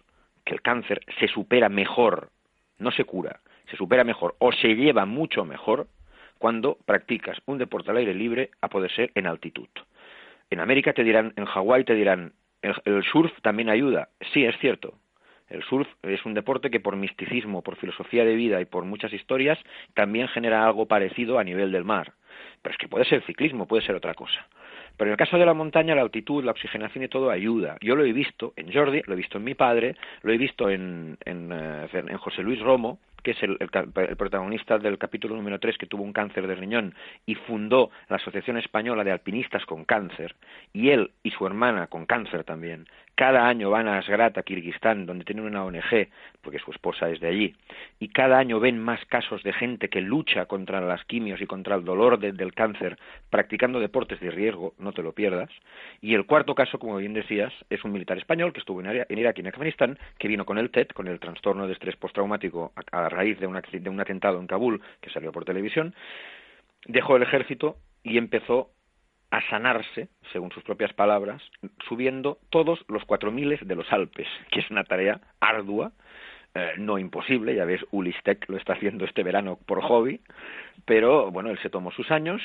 que 0.44 0.54
el 0.54 0.62
cáncer 0.62 1.00
se 1.18 1.28
supera 1.28 1.68
mejor, 1.68 2.30
no 2.78 2.90
se 2.90 3.04
cura, 3.04 3.40
se 3.70 3.76
supera 3.76 4.04
mejor 4.04 4.34
o 4.38 4.52
se 4.52 4.74
lleva 4.74 5.06
mucho 5.06 5.44
mejor 5.44 5.86
cuando 6.40 6.78
practicas 6.86 7.38
un 7.44 7.58
deporte 7.58 7.90
al 7.90 7.98
aire 7.98 8.14
libre 8.14 8.50
a 8.62 8.68
poder 8.68 8.90
ser 8.90 9.12
en 9.14 9.26
altitud. 9.26 9.68
En 10.48 10.58
América 10.58 10.94
te 10.94 11.04
dirán, 11.04 11.34
en 11.36 11.44
Hawái 11.44 11.84
te 11.84 11.94
dirán, 11.94 12.32
el 12.62 13.04
surf 13.04 13.30
también 13.42 13.68
ayuda. 13.68 14.08
Sí, 14.32 14.44
es 14.44 14.58
cierto, 14.58 14.94
el 15.50 15.62
surf 15.64 15.86
es 16.02 16.24
un 16.24 16.32
deporte 16.32 16.70
que 16.70 16.80
por 16.80 16.96
misticismo, 16.96 17.62
por 17.62 17.76
filosofía 17.76 18.24
de 18.24 18.36
vida 18.36 18.60
y 18.60 18.64
por 18.64 18.84
muchas 18.84 19.12
historias 19.12 19.58
también 19.94 20.28
genera 20.28 20.64
algo 20.64 20.86
parecido 20.86 21.38
a 21.38 21.44
nivel 21.44 21.72
del 21.72 21.84
mar. 21.84 22.14
Pero 22.62 22.72
es 22.72 22.78
que 22.78 22.88
puede 22.88 23.04
ser 23.04 23.22
ciclismo, 23.22 23.66
puede 23.66 23.84
ser 23.84 23.94
otra 23.94 24.14
cosa. 24.14 24.46
Pero 24.96 25.08
en 25.08 25.12
el 25.12 25.18
caso 25.18 25.38
de 25.38 25.46
la 25.46 25.54
montaña, 25.54 25.94
la 25.94 26.02
altitud, 26.02 26.44
la 26.44 26.50
oxigenación 26.50 27.04
y 27.04 27.08
todo 27.08 27.30
ayuda. 27.30 27.78
Yo 27.80 27.96
lo 27.96 28.04
he 28.04 28.12
visto 28.12 28.52
en 28.56 28.72
Jordi, 28.72 29.02
lo 29.06 29.14
he 29.14 29.16
visto 29.16 29.38
en 29.38 29.44
mi 29.44 29.54
padre, 29.54 29.96
lo 30.22 30.32
he 30.32 30.36
visto 30.36 30.68
en, 30.68 31.16
en, 31.24 31.50
eh, 31.52 32.16
José 32.18 32.42
Luis 32.42 32.60
Romo, 32.60 32.98
que 33.22 33.32
es 33.32 33.42
el, 33.42 33.56
protagonista 34.16 34.78
del 34.78 34.98
capítulo 34.98 35.36
número 35.36 35.58
3, 35.58 35.78
que 35.78 35.86
tuvo 35.86 36.02
un 36.02 36.12
cáncer 36.12 36.46
de 36.46 36.54
riñón 36.54 36.94
y 37.26 37.34
fundó 37.34 37.90
la 38.08 38.16
Asociación 38.16 38.56
Española 38.56 39.04
de 39.04 39.12
Alpinistas 39.12 39.64
con 39.66 39.84
Cáncer, 39.84 40.34
y 40.72 40.90
él 40.90 41.10
y 41.22 41.30
su 41.30 41.46
hermana 41.46 41.86
con 41.86 42.06
cáncer 42.06 42.44
también, 42.44 42.86
cada 43.14 43.46
año 43.46 43.68
van 43.68 43.86
a 43.86 43.98
Asgrata, 43.98 44.42
Kirguistán, 44.42 45.04
donde 45.04 45.24
tienen 45.24 45.44
una 45.44 45.64
ONG, 45.64 46.08
porque 46.40 46.58
su 46.58 46.70
esposa 46.70 47.10
es 47.10 47.20
de 47.20 47.28
allí, 47.28 47.54
y 47.98 48.08
cada 48.08 48.38
año 48.38 48.60
ven 48.60 48.78
más 48.78 49.04
casos 49.06 49.42
de 49.42 49.52
gente 49.52 49.90
que 49.90 50.00
lucha 50.00 50.46
contra 50.46 50.80
las 50.80 51.04
quimios 51.04 51.40
y 51.40 51.46
contra 51.46 51.76
el 51.76 51.84
dolor 51.84 52.18
del 52.36 52.54
cáncer 52.54 52.98
practicando 53.30 53.80
deportes 53.80 54.20
de 54.20 54.30
riesgo, 54.30 54.74
no 54.78 54.92
te 54.92 55.02
lo 55.02 55.12
pierdas. 55.12 55.50
Y 56.00 56.14
el 56.14 56.26
cuarto 56.26 56.54
caso, 56.54 56.78
como 56.78 56.96
bien 56.96 57.14
decías, 57.14 57.52
es 57.70 57.84
un 57.84 57.92
militar 57.92 58.18
español 58.18 58.52
que 58.52 58.60
estuvo 58.60 58.80
en, 58.80 59.04
Irak 59.08 59.38
y 59.38 59.40
en 59.40 59.46
Afganistán, 59.48 59.98
que 60.18 60.28
vino 60.28 60.44
con 60.44 60.58
el 60.58 60.70
TED, 60.70 60.88
con 60.88 61.08
el 61.08 61.20
trastorno 61.20 61.66
de 61.66 61.72
estrés 61.72 61.96
postraumático 61.96 62.72
a, 62.92 63.08
raíz 63.08 63.38
de 63.40 63.46
un, 63.46 63.60
de 63.72 63.90
un 63.90 64.00
atentado 64.00 64.40
en 64.40 64.46
Kabul, 64.46 64.80
que 65.00 65.10
salió 65.10 65.32
por 65.32 65.44
televisión, 65.44 65.94
dejó 66.86 67.16
el 67.16 67.22
ejército 67.22 67.76
y 68.02 68.18
empezó 68.18 68.70
a 69.30 69.40
sanarse, 69.48 70.08
según 70.32 70.50
sus 70.50 70.64
propias 70.64 70.92
palabras, 70.92 71.40
subiendo 71.88 72.38
todos 72.50 72.80
los 72.88 73.04
cuatro 73.04 73.30
miles 73.30 73.60
de 73.66 73.76
los 73.76 73.90
Alpes, 73.92 74.26
que 74.50 74.60
es 74.60 74.70
una 74.70 74.84
tarea 74.84 75.20
ardua, 75.38 75.92
eh, 76.54 76.72
no 76.78 76.98
imposible, 76.98 77.54
ya 77.54 77.64
ves, 77.64 77.80
Ulistek 77.90 78.48
lo 78.48 78.56
está 78.56 78.72
haciendo 78.72 79.04
este 79.04 79.22
verano 79.22 79.58
por 79.66 79.82
hobby, 79.82 80.20
pero 80.84 81.30
bueno, 81.30 81.50
él 81.50 81.58
se 81.62 81.70
tomó 81.70 81.92
sus 81.92 82.10
años 82.10 82.42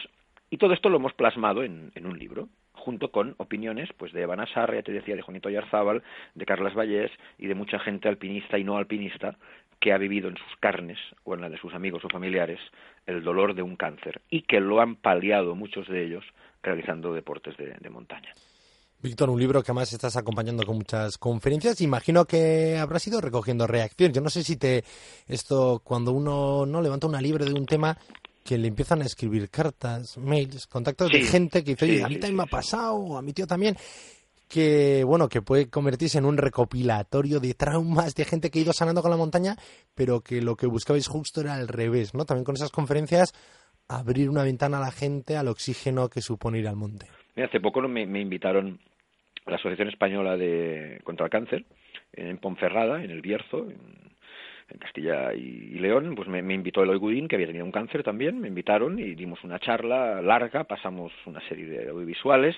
y 0.50 0.58
todo 0.58 0.74
esto 0.74 0.90
lo 0.90 0.98
hemos 0.98 1.14
plasmado 1.14 1.64
en, 1.64 1.92
un 2.04 2.20
libro, 2.20 2.48
junto 2.74 3.10
con 3.10 3.34
opiniones 3.38 3.90
pues 3.98 4.14
de 4.14 4.22
Eva 4.22 4.38
Sarre, 4.48 4.78
ya 4.78 4.84
te 4.84 4.92
decía, 4.92 5.16
de 5.16 5.22
Juanito 5.22 5.50
Yarzábal, 5.50 6.04
de 6.36 6.46
Carlas 6.46 6.76
Vallés 6.76 7.12
y 7.40 7.48
de 7.48 7.56
mucha 7.56 7.80
gente 7.80 8.08
alpinista 8.08 8.60
y 8.60 8.64
no 8.64 8.78
alpinista 8.78 9.38
que 9.80 9.92
ha 9.92 9.98
vivido 9.98 10.30
en 10.30 10.38
sus 10.38 10.56
carnes 10.60 11.00
o 11.24 11.34
en 11.34 11.42
la 11.42 11.50
de 11.50 11.58
sus 11.58 11.74
amigos 11.74 12.06
o 12.06 12.10
familiares 12.10 12.60
el 13.06 13.24
dolor 13.24 13.56
de 13.56 13.62
un 13.62 13.76
cáncer 13.76 14.22
y 14.30 14.44
que 14.44 14.60
lo 14.60 14.82
han 14.82 14.96
paliado 14.96 15.56
muchos 15.56 15.88
de 15.88 16.04
ellos 16.04 16.24
realizando 16.64 17.14
deportes 17.14 17.56
de, 17.58 17.90
montaña. 17.90 18.34
Víctor, 19.06 19.30
un 19.30 19.40
libro 19.40 19.62
que 19.62 19.72
además 19.72 19.94
estás 19.94 20.18
acompañando 20.18 20.66
con 20.66 20.78
muchas 20.78 21.20
conferencias. 21.20 21.80
Imagino 21.82 22.26
que 22.26 22.76
habrás 22.76 23.06
ido 23.06 23.22
recogiendo 23.22 23.68
reacciones. 23.68 24.16
Yo 24.16 24.22
no 24.22 24.32
sé 24.32 24.44
si 24.44 24.58
te 24.58 24.84
esto 25.28 25.80
cuando 25.84 26.12
uno 26.12 26.66
no 26.66 26.82
levanta 26.82 27.06
una 27.06 27.22
libre 27.22 27.46
de 27.46 27.54
un 27.54 27.68
tema 27.68 27.96
que 28.44 28.58
le 28.58 28.68
empiezan 28.68 29.04
a 29.04 29.06
escribir 29.06 29.52
cartas, 29.52 30.18
mails, 30.18 30.66
contactos 30.66 31.12
de 31.12 31.22
gente 31.22 31.64
que 31.64 31.72
dice, 31.72 31.86
oye, 31.86 32.04
a 32.04 32.08
mí 32.08 32.16
también 32.16 32.38
me 32.38 32.44
ha 32.44 32.48
pasado, 32.48 33.16
a 33.16 33.22
mi 33.22 33.32
tío 33.32 33.46
también, 33.46 33.78
que 34.48 35.04
bueno, 35.04 35.30
que 35.30 35.44
puede 35.44 35.70
convertirse 35.70 36.18
en 36.18 36.26
un 36.26 36.38
recopilatorio 36.38 37.40
de 37.40 37.54
traumas 37.54 38.16
de 38.16 38.26
gente 38.26 38.50
que 38.50 38.58
ha 38.58 38.64
ido 38.64 38.74
sanando 38.74 39.04
con 39.04 39.12
la 39.12 39.18
montaña, 39.18 39.56
pero 39.94 40.22
que 40.22 40.42
lo 40.42 40.56
que 40.56 40.66
buscabais 40.66 41.08
justo 41.08 41.42
era 41.42 41.54
al 41.54 41.68
revés, 41.68 42.16
¿no? 42.16 42.26
También 42.26 42.44
con 42.44 42.56
esas 42.56 42.72
conferencias 42.72 43.34
abrir 43.88 44.30
una 44.30 44.44
ventana 44.44 44.78
a 44.78 44.82
la 44.82 44.92
gente 44.92 45.38
al 45.38 45.48
oxígeno 45.48 46.10
que 46.10 46.22
supone 46.22 46.60
ir 46.60 46.68
al 46.68 46.76
monte. 46.76 47.08
hace 47.38 47.60
poco 47.60 47.82
me, 47.82 48.02
invitaron 48.02 48.80
la 49.46 49.56
Asociación 49.56 49.90
Española 49.90 50.38
de 50.38 51.00
contra 51.04 51.26
el 51.26 51.30
Cáncer 51.30 51.66
en 52.14 52.38
Ponferrada, 52.38 53.04
en 53.04 53.12
el 53.12 53.22
Bierzo, 53.22 53.70
en, 53.70 54.06
Castilla 54.80 55.34
y, 55.34 55.78
León, 55.78 56.16
pues 56.16 56.28
me, 56.28 56.40
invitó 56.40 56.82
Eloy 56.82 56.98
Gudín, 56.98 57.28
que 57.28 57.36
había 57.36 57.48
tenido 57.48 57.64
un 57.64 57.72
cáncer 57.72 58.02
también, 58.02 58.42
me 58.42 58.48
invitaron 58.48 58.98
y 58.98 59.14
dimos 59.14 59.44
una 59.44 59.60
charla 59.60 60.24
larga, 60.24 60.64
pasamos 60.64 61.14
una 61.28 61.40
serie 61.48 61.68
de 61.68 61.90
audiovisuales, 61.90 62.56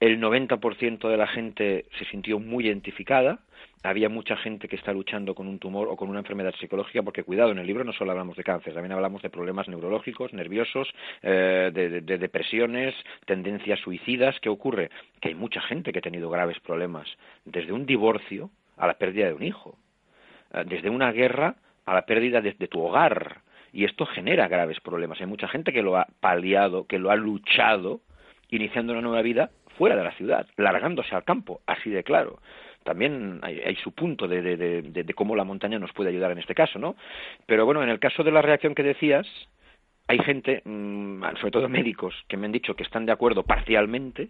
el 0.00 0.20
90% 0.20 1.08
de 1.08 1.16
la 1.16 1.26
gente 1.26 1.86
se 1.98 2.04
sintió 2.06 2.38
muy 2.38 2.66
identificada, 2.66 3.40
había 3.82 4.08
mucha 4.08 4.36
gente 4.36 4.68
que 4.68 4.76
está 4.76 4.92
luchando 4.92 5.34
con 5.34 5.46
un 5.46 5.58
tumor 5.58 5.88
o 5.88 5.96
con 5.96 6.08
una 6.08 6.18
enfermedad 6.18 6.54
psicológica, 6.58 7.02
porque 7.02 7.22
cuidado, 7.22 7.52
en 7.52 7.58
el 7.58 7.66
libro 7.66 7.84
no 7.84 7.92
solo 7.92 8.10
hablamos 8.10 8.36
de 8.36 8.44
cáncer, 8.44 8.74
también 8.74 8.92
hablamos 8.92 9.22
de 9.22 9.30
problemas 9.30 9.68
neurológicos, 9.68 10.32
nerviosos, 10.32 10.88
eh, 11.22 11.70
de, 11.72 12.18
depresiones, 12.18 12.94
tendencias 13.24 13.78
suicidas. 13.80 14.38
¿Qué 14.40 14.48
ocurre? 14.48 14.90
Que 15.20 15.28
hay 15.28 15.34
mucha 15.34 15.60
gente 15.62 15.92
que 15.92 16.00
ha 16.00 16.02
tenido 16.02 16.28
graves 16.28 16.58
problemas, 16.60 17.08
desde 17.44 17.72
un 17.72 17.86
divorcio 17.86 18.50
a 18.76 18.86
la 18.86 18.94
pérdida 18.94 19.26
de 19.26 19.34
un 19.34 19.44
hijo, 19.44 19.78
eh, 20.52 20.64
desde 20.66 20.90
una 20.90 21.12
guerra 21.12 21.54
a 21.84 21.94
la 21.94 22.04
pérdida 22.04 22.40
de, 22.40 22.52
de 22.52 22.68
tu 22.68 22.82
hogar. 22.82 23.42
Y 23.72 23.84
esto 23.84 24.04
genera 24.06 24.48
graves 24.48 24.80
problemas. 24.80 25.20
Hay 25.20 25.26
mucha 25.26 25.48
gente 25.48 25.72
que 25.72 25.82
lo 25.82 25.96
ha 25.96 26.06
paliado, 26.20 26.86
que 26.86 26.98
lo 26.98 27.10
ha 27.10 27.16
luchado, 27.16 28.00
iniciando 28.50 28.92
una 28.92 29.02
nueva 29.02 29.22
vida 29.22 29.50
fuera 29.78 29.96
de 29.96 30.04
la 30.04 30.12
ciudad, 30.12 30.46
largándose 30.56 31.14
al 31.14 31.24
campo, 31.24 31.60
así 31.66 31.90
de 31.90 32.04
claro 32.04 32.38
también 32.86 33.40
hay, 33.42 33.74
su 33.82 33.90
punto 33.92 34.28
de, 34.28 34.40
de, 34.40 34.82
de, 34.82 35.14
cómo 35.14 35.34
la 35.34 35.42
montaña 35.42 35.76
nos 35.78 35.92
puede 35.92 36.10
ayudar 36.10 36.30
en 36.30 36.38
este 36.38 36.54
caso, 36.54 36.78
¿no? 36.78 36.94
Pero 37.44 37.66
bueno, 37.66 37.82
en 37.82 37.88
el 37.88 37.98
caso 37.98 38.22
de 38.22 38.30
la 38.30 38.40
reacción 38.40 38.76
que 38.76 38.84
decías, 38.84 39.26
hay 40.08 40.18
gente, 40.20 40.62
mm, 40.64 41.22
sobre 41.40 41.50
todo 41.50 41.68
médicos, 41.68 42.14
que 42.28 42.36
me 42.36 42.46
han 42.46 42.52
dicho 42.52 42.74
que 42.74 42.84
están 42.84 43.06
de 43.06 43.12
acuerdo 43.12 43.42
parcialmente, 43.42 44.28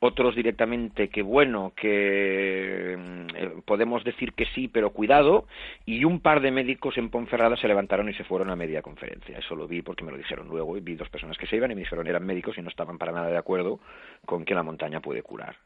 otros 0.00 0.34
directamente 0.36 1.08
que 1.08 1.22
bueno, 1.22 1.72
que 1.74 2.96
mm, 2.98 3.36
eh, 3.36 3.52
podemos 3.64 4.04
decir 4.04 4.34
que 4.34 4.44
sí, 4.54 4.68
pero 4.68 4.90
cuidado, 4.90 5.46
y 5.86 6.04
un 6.04 6.20
par 6.20 6.40
de 6.40 6.50
médicos 6.50 6.98
en 6.98 7.08
Ponferrada 7.08 7.56
se 7.56 7.68
levantaron 7.68 8.08
y 8.08 8.14
se 8.14 8.24
fueron 8.24 8.50
a 8.50 8.56
media 8.56 8.82
conferencia. 8.82 9.38
Eso 9.38 9.56
lo 9.56 9.66
vi 9.66 9.82
porque 9.82 10.04
me 10.04 10.12
lo 10.12 10.18
dijeron 10.18 10.48
luego, 10.48 10.76
y 10.76 10.80
vi 10.80 10.94
dos 10.94 11.08
personas 11.08 11.38
que 11.38 11.46
se 11.46 11.56
iban 11.56 11.70
y 11.70 11.74
me 11.74 11.82
dijeron 11.82 12.06
eran 12.06 12.26
médicos 12.26 12.58
y 12.58 12.62
no 12.62 12.68
estaban 12.68 12.98
para 12.98 13.12
nada 13.12 13.28
de 13.28 13.38
acuerdo 13.38 13.80
con 14.26 14.44
que 14.44 14.54
la 14.54 14.62
montaña 14.62 15.00
puede 15.00 15.22
curar. 15.22 15.56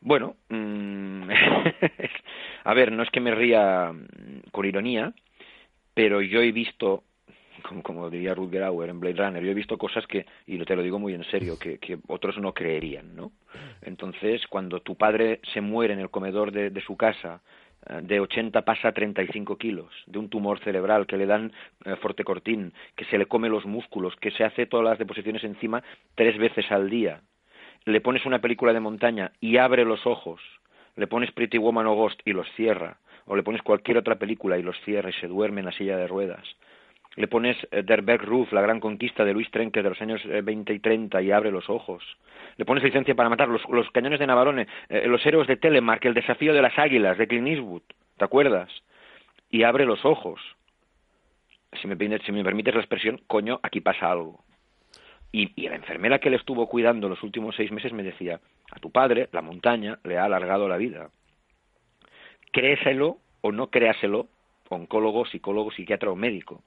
Bueno, 0.00 0.36
mm, 0.48 1.30
a 2.64 2.74
ver, 2.74 2.92
no 2.92 3.02
es 3.02 3.10
que 3.10 3.20
me 3.20 3.34
ría 3.34 3.92
con 4.52 4.64
ironía, 4.64 5.12
pero 5.94 6.20
yo 6.20 6.40
he 6.40 6.52
visto, 6.52 7.02
como, 7.82 8.10
diría 8.10 8.34
Rutger 8.34 8.64
Auer 8.64 8.90
en 8.90 9.00
Blade 9.00 9.16
Runner, 9.16 9.42
yo 9.42 9.50
he 9.50 9.54
visto 9.54 9.78
cosas 9.78 10.06
que, 10.06 10.26
y 10.46 10.58
te 10.58 10.76
lo 10.76 10.82
digo 10.82 10.98
muy 10.98 11.14
en 11.14 11.24
serio, 11.24 11.58
que, 11.58 11.78
que 11.78 11.98
otros 12.08 12.38
no 12.38 12.52
creerían, 12.52 13.14
¿no? 13.14 13.32
Entonces, 13.82 14.46
cuando 14.48 14.80
tu 14.80 14.96
padre 14.96 15.40
se 15.52 15.60
muere 15.60 15.94
en 15.94 16.00
el 16.00 16.10
comedor 16.10 16.52
de, 16.52 16.70
de 16.70 16.80
su 16.80 16.96
casa, 16.96 17.40
eh, 17.86 18.00
de 18.02 18.20
80 18.20 18.62
pasa 18.62 18.88
a 18.88 18.92
35 18.92 19.56
kilos, 19.56 19.92
de 20.06 20.18
un 20.18 20.28
tumor 20.28 20.58
cerebral, 20.60 21.06
que 21.06 21.16
le 21.16 21.26
dan 21.26 21.52
eh, 21.84 21.96
fortecortín, 21.96 22.72
que 22.96 23.04
se 23.06 23.18
le 23.18 23.26
come 23.26 23.48
los 23.48 23.64
músculos, 23.66 24.16
que 24.16 24.30
se 24.30 24.44
hace 24.44 24.66
todas 24.66 24.84
las 24.84 24.98
deposiciones 24.98 25.44
encima 25.44 25.82
tres 26.14 26.36
veces 26.38 26.70
al 26.70 26.90
día, 26.90 27.22
le 27.84 28.00
pones 28.00 28.26
una 28.26 28.40
película 28.40 28.72
de 28.72 28.80
montaña 28.80 29.32
y 29.40 29.56
abre 29.56 29.84
los 29.84 30.06
ojos, 30.06 30.40
le 30.96 31.06
pones 31.06 31.32
Pretty 31.32 31.58
Woman 31.58 31.86
o 31.86 31.94
Ghost 31.94 32.20
y 32.24 32.32
los 32.32 32.48
cierra, 32.54 32.98
o 33.26 33.36
le 33.36 33.42
pones 33.42 33.62
cualquier 33.62 33.98
otra 33.98 34.18
película 34.18 34.58
y 34.58 34.62
los 34.62 34.78
cierra 34.84 35.10
y 35.10 35.20
se 35.20 35.28
duerme 35.28 35.60
en 35.60 35.66
la 35.66 35.72
silla 35.72 35.96
de 35.96 36.08
ruedas, 36.08 36.44
le 37.18 37.26
pones 37.26 37.56
eh, 37.72 37.82
Der 37.82 38.02
Bergruf, 38.02 38.52
la 38.52 38.62
gran 38.62 38.78
conquista 38.78 39.24
de 39.24 39.32
Luis 39.32 39.50
Trenque 39.50 39.82
de 39.82 39.88
los 39.88 40.00
años 40.00 40.22
20 40.24 40.72
eh, 40.72 40.76
y 40.76 40.78
30 40.78 41.20
y 41.20 41.32
abre 41.32 41.50
los 41.50 41.68
ojos, 41.68 42.04
le 42.56 42.64
pones 42.64 42.84
licencia 42.84 43.14
para 43.16 43.28
matar, 43.28 43.48
los, 43.48 43.90
cañones 43.90 44.20
de 44.20 44.26
Navarone, 44.26 44.68
eh, 44.88 45.06
los 45.08 45.24
héroes 45.26 45.48
de 45.48 45.56
Telemark, 45.56 46.04
el 46.04 46.14
desafío 46.14 46.54
de 46.54 46.62
las 46.62 46.78
águilas 46.78 47.18
de 47.18 47.26
Clint 47.26 47.82
¿te 48.16 48.24
acuerdas? 48.24 48.70
Y 49.50 49.64
abre 49.64 49.84
los 49.84 50.04
ojos. 50.04 50.40
Si 51.82 51.88
me, 51.88 51.96
si 52.20 52.32
me 52.32 52.44
permites 52.44 52.74
la 52.74 52.80
expresión, 52.80 53.20
coño, 53.26 53.58
aquí 53.64 53.80
pasa 53.80 54.10
algo. 54.10 54.44
Y, 55.32 55.50
y 55.60 55.68
la 55.68 55.74
enfermera 55.74 56.20
que 56.20 56.30
le 56.30 56.36
estuvo 56.36 56.68
cuidando 56.68 57.08
los 57.08 57.22
últimos 57.24 57.56
seis 57.56 57.72
meses 57.72 57.92
me 57.92 58.04
decía, 58.04 58.40
a 58.70 58.78
tu 58.78 58.92
padre 58.92 59.28
la 59.32 59.42
montaña 59.42 59.98
le 60.04 60.18
ha 60.18 60.24
alargado 60.24 60.68
la 60.68 60.76
vida. 60.76 61.10
Créeselo 62.52 63.18
o 63.40 63.50
no 63.50 63.70
créaselo, 63.70 64.28
oncólogo, 64.68 65.26
psicólogo, 65.26 65.72
psiquiatra 65.72 66.10
o 66.10 66.16
médico. 66.16 66.62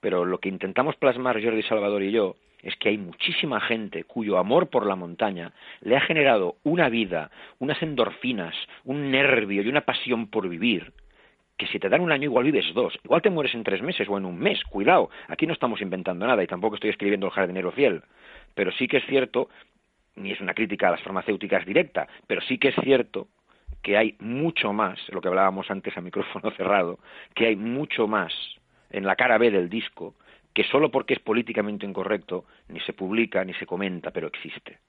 Pero 0.00 0.24
lo 0.24 0.38
que 0.38 0.48
intentamos 0.48 0.96
plasmar 0.96 1.42
Jordi 1.42 1.62
Salvador 1.62 2.02
y 2.02 2.12
yo 2.12 2.36
es 2.62 2.76
que 2.76 2.88
hay 2.88 2.98
muchísima 2.98 3.60
gente 3.60 4.04
cuyo 4.04 4.38
amor 4.38 4.68
por 4.68 4.86
la 4.86 4.96
montaña 4.96 5.52
le 5.80 5.96
ha 5.96 6.00
generado 6.00 6.56
una 6.64 6.88
vida, 6.88 7.30
unas 7.58 7.80
endorfinas, 7.82 8.54
un 8.84 9.10
nervio 9.10 9.62
y 9.62 9.68
una 9.68 9.82
pasión 9.82 10.28
por 10.28 10.48
vivir, 10.48 10.92
que 11.56 11.66
si 11.66 11.78
te 11.78 11.88
dan 11.88 12.00
un 12.00 12.12
año 12.12 12.24
igual 12.24 12.44
vives 12.44 12.72
dos, 12.74 12.98
igual 13.04 13.22
te 13.22 13.30
mueres 13.30 13.54
en 13.54 13.64
tres 13.64 13.82
meses 13.82 14.08
o 14.08 14.16
en 14.16 14.24
un 14.24 14.38
mes, 14.38 14.62
cuidado, 14.64 15.10
aquí 15.28 15.46
no 15.46 15.52
estamos 15.52 15.80
inventando 15.80 16.26
nada 16.26 16.42
y 16.42 16.46
tampoco 16.46 16.76
estoy 16.76 16.90
escribiendo 16.90 17.26
el 17.26 17.32
jardinero 17.32 17.72
fiel, 17.72 18.02
pero 18.54 18.70
sí 18.72 18.86
que 18.86 18.98
es 18.98 19.06
cierto, 19.06 19.48
ni 20.16 20.32
es 20.32 20.40
una 20.40 20.54
crítica 20.54 20.88
a 20.88 20.92
las 20.92 21.02
farmacéuticas 21.02 21.66
directa, 21.66 22.08
pero 22.26 22.40
sí 22.42 22.58
que 22.58 22.68
es 22.68 22.76
cierto 22.82 23.28
que 23.82 23.96
hay 23.96 24.16
mucho 24.18 24.72
más, 24.72 24.98
lo 25.10 25.20
que 25.20 25.28
hablábamos 25.28 25.70
antes 25.70 25.96
a 25.96 26.00
micrófono 26.00 26.50
cerrado, 26.52 26.98
que 27.34 27.46
hay 27.46 27.56
mucho 27.56 28.08
más 28.08 28.32
en 28.90 29.04
la 29.04 29.16
cara 29.16 29.38
B 29.38 29.50
del 29.50 29.68
disco 29.68 30.14
que 30.58 30.64
solo 30.64 30.90
porque 30.90 31.14
es 31.14 31.20
políticamente 31.20 31.86
incorrecto 31.86 32.44
ni 32.68 32.80
se 32.80 32.92
publica 32.92 33.44
ni 33.44 33.54
se 33.54 33.64
comenta, 33.64 34.10
pero 34.10 34.26
existe. 34.26 34.80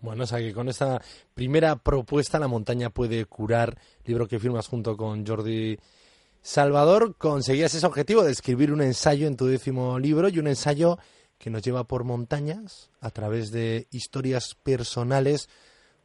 Bueno, 0.00 0.24
o 0.24 0.26
sea 0.26 0.40
que 0.40 0.52
con 0.52 0.68
esta 0.68 1.00
primera 1.32 1.76
propuesta 1.76 2.40
La 2.40 2.48
montaña 2.48 2.90
puede 2.90 3.24
curar, 3.26 3.78
libro 4.04 4.26
que 4.26 4.40
firmas 4.40 4.66
junto 4.66 4.96
con 4.96 5.24
Jordi 5.24 5.78
Salvador, 6.40 7.14
conseguías 7.18 7.72
ese 7.72 7.86
objetivo 7.86 8.24
de 8.24 8.32
escribir 8.32 8.72
un 8.72 8.82
ensayo 8.82 9.28
en 9.28 9.36
tu 9.36 9.46
décimo 9.46 9.96
libro 10.00 10.28
y 10.28 10.40
un 10.40 10.48
ensayo 10.48 10.98
que 11.38 11.50
nos 11.50 11.62
lleva 11.62 11.84
por 11.84 12.02
montañas 12.02 12.90
a 13.00 13.10
través 13.10 13.52
de 13.52 13.86
historias 13.92 14.56
personales. 14.56 15.48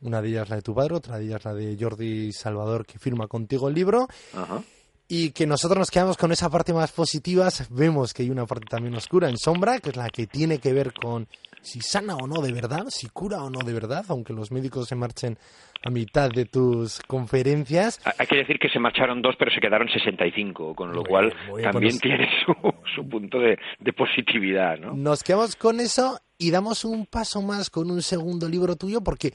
Una 0.02 0.22
de 0.22 0.30
ellas 0.30 0.50
la 0.50 0.58
de 0.58 0.62
tu 0.62 0.76
padre, 0.76 0.94
otra 0.94 1.18
de 1.18 1.26
ellas 1.26 1.44
la 1.44 1.56
de 1.56 1.76
Jordi 1.80 2.32
Salvador 2.34 2.86
que 2.86 3.00
firma 3.00 3.26
contigo 3.26 3.68
el 3.68 3.74
libro. 3.74 4.08
Ajá 4.36 4.62
y 5.08 5.32
que 5.32 5.48
nosotros 5.48 5.80
nos 5.80 5.92
quedamos 5.92 6.18
con 6.18 6.32
esa 6.32 6.50
parte 6.50 6.74
más 6.74 6.92
positiva, 6.92 7.48
vemos 7.70 8.14
que 8.14 8.24
hay 8.24 8.30
una 8.30 8.46
parte 8.46 8.66
también 8.70 8.96
oscura 8.96 9.30
en 9.30 9.38
sombra, 9.38 9.80
que 9.80 9.90
es 9.90 9.96
la 9.96 10.10
que 10.10 10.28
tiene 10.28 10.60
que 10.60 10.74
ver 10.74 10.94
con 10.94 11.28
si 11.62 11.82
sana 11.82 12.16
o 12.16 12.28
no 12.28 12.42
de 12.42 12.52
verdad, 12.52 12.86
si 12.90 13.08
cura 13.08 13.44
o 13.44 13.50
no 13.50 13.60
de 13.60 13.74
verdad, 13.74 14.06
aunque 14.10 14.34
los 14.34 14.52
médicos 14.52 14.88
se 14.88 14.96
marchen 14.96 15.38
a 15.84 15.90
mitad 15.90 16.30
de 16.30 16.46
tus 16.46 17.00
conferencias. 17.02 18.02
Hay 18.18 18.28
que 18.28 18.38
decir 18.38 18.60
que 18.60 18.70
se 18.70 18.80
marcharon 18.80 19.22
dos, 19.22 19.36
pero 19.38 19.52
se 19.52 19.62
quedaron 19.62 19.88
65, 19.88 20.76
con 20.76 20.92
lo 20.92 21.04
cual 21.04 21.34
también 21.62 21.98
tiene 22.00 22.28
su, 22.46 22.54
su 22.96 23.08
punto 23.08 23.40
de, 23.40 23.58
de, 23.80 23.94
positividad. 23.94 24.78
¿no? 24.78 24.94
Nos 24.94 25.24
quedamos 25.24 25.56
con 25.56 25.80
eso 25.80 26.20
y 26.38 26.52
damos 26.52 26.84
un 26.84 27.06
paso 27.06 27.42
más 27.42 27.70
con 27.70 27.92
un 27.92 28.02
segundo 28.02 28.50
libro 28.50 28.76
tuyo, 28.76 29.02
porque, 29.02 29.34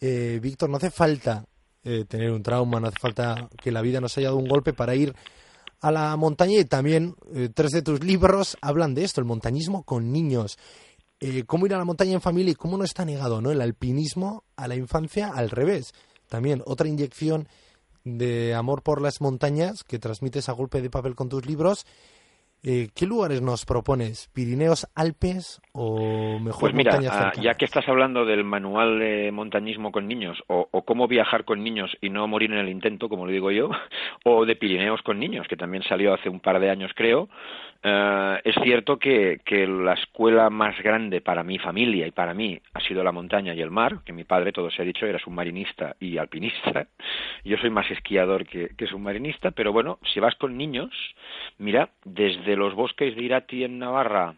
eh, 0.00 0.38
Víctor, 0.40 0.70
no 0.70 0.76
hace 0.76 0.90
falta 0.90 1.44
eh, 1.84 2.04
tener 2.06 2.30
un 2.30 2.42
trauma, 2.42 2.80
no 2.80 2.88
hace 2.88 2.98
falta 2.98 3.48
que 3.62 3.72
la 3.72 3.80
vida 3.80 4.00
nos 4.00 4.16
haya 4.18 4.28
dado 4.28 4.38
un 4.38 4.48
golpe 4.48 4.72
para 4.72 4.94
ir 4.94 5.14
a 5.80 5.90
la 5.90 6.14
montaña 6.16 6.58
y 6.58 6.64
también 6.64 7.14
eh, 7.34 7.48
tres 7.52 7.70
de 7.70 7.82
tus 7.82 8.04
libros 8.04 8.58
hablan 8.60 8.94
de 8.94 9.04
esto, 9.04 9.20
el 9.20 9.26
montañismo 9.26 9.82
con 9.84 10.12
niños. 10.12 10.58
Eh, 11.20 11.44
cómo 11.44 11.66
ir 11.66 11.74
a 11.74 11.78
la 11.78 11.84
montaña 11.84 12.12
en 12.12 12.20
familia 12.20 12.52
y 12.52 12.54
cómo 12.54 12.78
no 12.78 12.84
está 12.84 13.04
negado, 13.04 13.40
¿no? 13.40 13.50
El 13.50 13.60
alpinismo 13.60 14.44
a 14.56 14.68
la 14.68 14.76
infancia 14.76 15.28
al 15.28 15.50
revés. 15.50 15.92
También 16.28 16.62
otra 16.66 16.88
inyección 16.88 17.48
de 18.04 18.54
amor 18.54 18.82
por 18.82 19.02
las 19.02 19.20
montañas 19.20 19.84
que 19.84 19.98
transmites 19.98 20.48
a 20.48 20.52
golpe 20.52 20.80
de 20.80 20.90
papel 20.90 21.14
con 21.14 21.28
tus 21.28 21.46
libros 21.46 21.86
eh, 22.62 22.88
¿Qué 22.94 23.06
lugares 23.06 23.40
nos 23.40 23.64
propones? 23.64 24.28
¿Pirineos, 24.34 24.86
Alpes 24.94 25.60
o 25.72 26.38
mejor 26.38 26.60
Pues 26.60 26.74
mira, 26.74 26.98
ah, 27.10 27.32
ya 27.40 27.54
que 27.54 27.64
estás 27.64 27.88
hablando 27.88 28.24
del 28.24 28.44
manual 28.44 28.98
de 28.98 29.32
montañismo 29.32 29.92
con 29.92 30.06
niños, 30.06 30.42
o, 30.46 30.66
cómo 30.84 31.08
viajar 31.08 31.44
con 31.44 31.64
niños 31.64 31.96
y 32.00 32.10
no 32.10 32.26
morir 32.28 32.52
en 32.52 32.58
el 32.58 32.68
intento, 32.68 33.08
como 33.08 33.24
lo 33.26 33.32
digo 33.32 33.50
yo, 33.50 33.70
o 34.24 34.44
de 34.44 34.56
Pirineos 34.56 35.00
con 35.02 35.18
niños, 35.18 35.46
que 35.48 35.56
también 35.56 35.82
salió 35.84 36.12
hace 36.12 36.28
un 36.28 36.40
par 36.40 36.60
de 36.60 36.70
años 36.70 36.92
creo, 36.94 37.28
eh, 37.82 38.40
es 38.44 38.54
cierto 38.62 38.98
que, 38.98 39.40
la 39.66 39.94
escuela 39.94 40.50
más 40.50 40.80
grande 40.82 41.20
para 41.20 41.42
mi 41.42 41.58
familia 41.58 42.06
y 42.06 42.10
para 42.10 42.34
mí 42.34 42.60
ha 42.74 42.80
sido 42.80 43.02
la 43.02 43.12
montaña 43.12 43.54
y 43.54 43.60
el 43.62 43.70
mar, 43.70 44.00
que 44.04 44.12
mi 44.12 44.24
padre, 44.24 44.52
todo 44.52 44.70
se 44.70 44.82
ha 44.82 44.84
dicho, 44.84 45.06
era 45.06 45.18
submarinista 45.18 45.96
y 45.98 46.18
alpinista. 46.18 46.86
Yo 47.44 47.56
soy 47.58 47.70
más 47.70 47.90
esquiador 47.90 48.46
que, 48.46 48.70
que 48.76 48.86
submarinista, 48.86 49.50
pero 49.52 49.72
bueno, 49.72 49.98
si 50.12 50.20
vas 50.20 50.34
con 50.36 50.56
niños, 50.56 50.90
mira, 51.58 51.90
desde 52.04 52.56
los 52.56 52.74
bosques 52.74 53.16
de 53.16 53.22
Irati 53.22 53.64
en 53.64 53.78
Navarra 53.78 54.34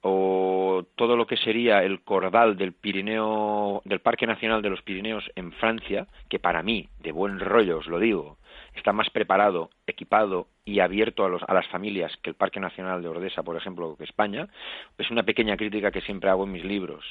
o 0.00 0.84
todo 0.94 1.16
lo 1.16 1.26
que 1.26 1.36
sería 1.36 1.82
el 1.82 2.00
cordal 2.02 2.56
del 2.56 2.72
Pirineo, 2.72 3.82
del 3.84 4.00
Parque 4.00 4.26
Nacional 4.26 4.62
de 4.62 4.70
los 4.70 4.82
Pirineos 4.82 5.28
en 5.34 5.52
Francia, 5.52 6.06
que 6.28 6.38
para 6.38 6.62
mí, 6.62 6.88
de 7.00 7.12
buen 7.12 7.40
rollo 7.40 7.78
os 7.78 7.86
lo 7.86 7.98
digo, 7.98 8.38
está 8.78 8.92
más 8.92 9.10
preparado, 9.10 9.70
equipado 9.86 10.48
y 10.64 10.80
abierto 10.80 11.24
a, 11.24 11.28
los, 11.28 11.42
a 11.42 11.54
las 11.54 11.66
familias 11.68 12.16
que 12.22 12.30
el 12.30 12.36
Parque 12.36 12.60
Nacional 12.60 13.02
de 13.02 13.08
Ordesa, 13.08 13.42
por 13.42 13.56
ejemplo, 13.56 13.96
que 13.96 14.04
España, 14.04 14.48
es 14.96 15.10
una 15.10 15.24
pequeña 15.24 15.56
crítica 15.56 15.90
que 15.90 16.00
siempre 16.00 16.30
hago 16.30 16.44
en 16.44 16.52
mis 16.52 16.64
libros. 16.64 17.04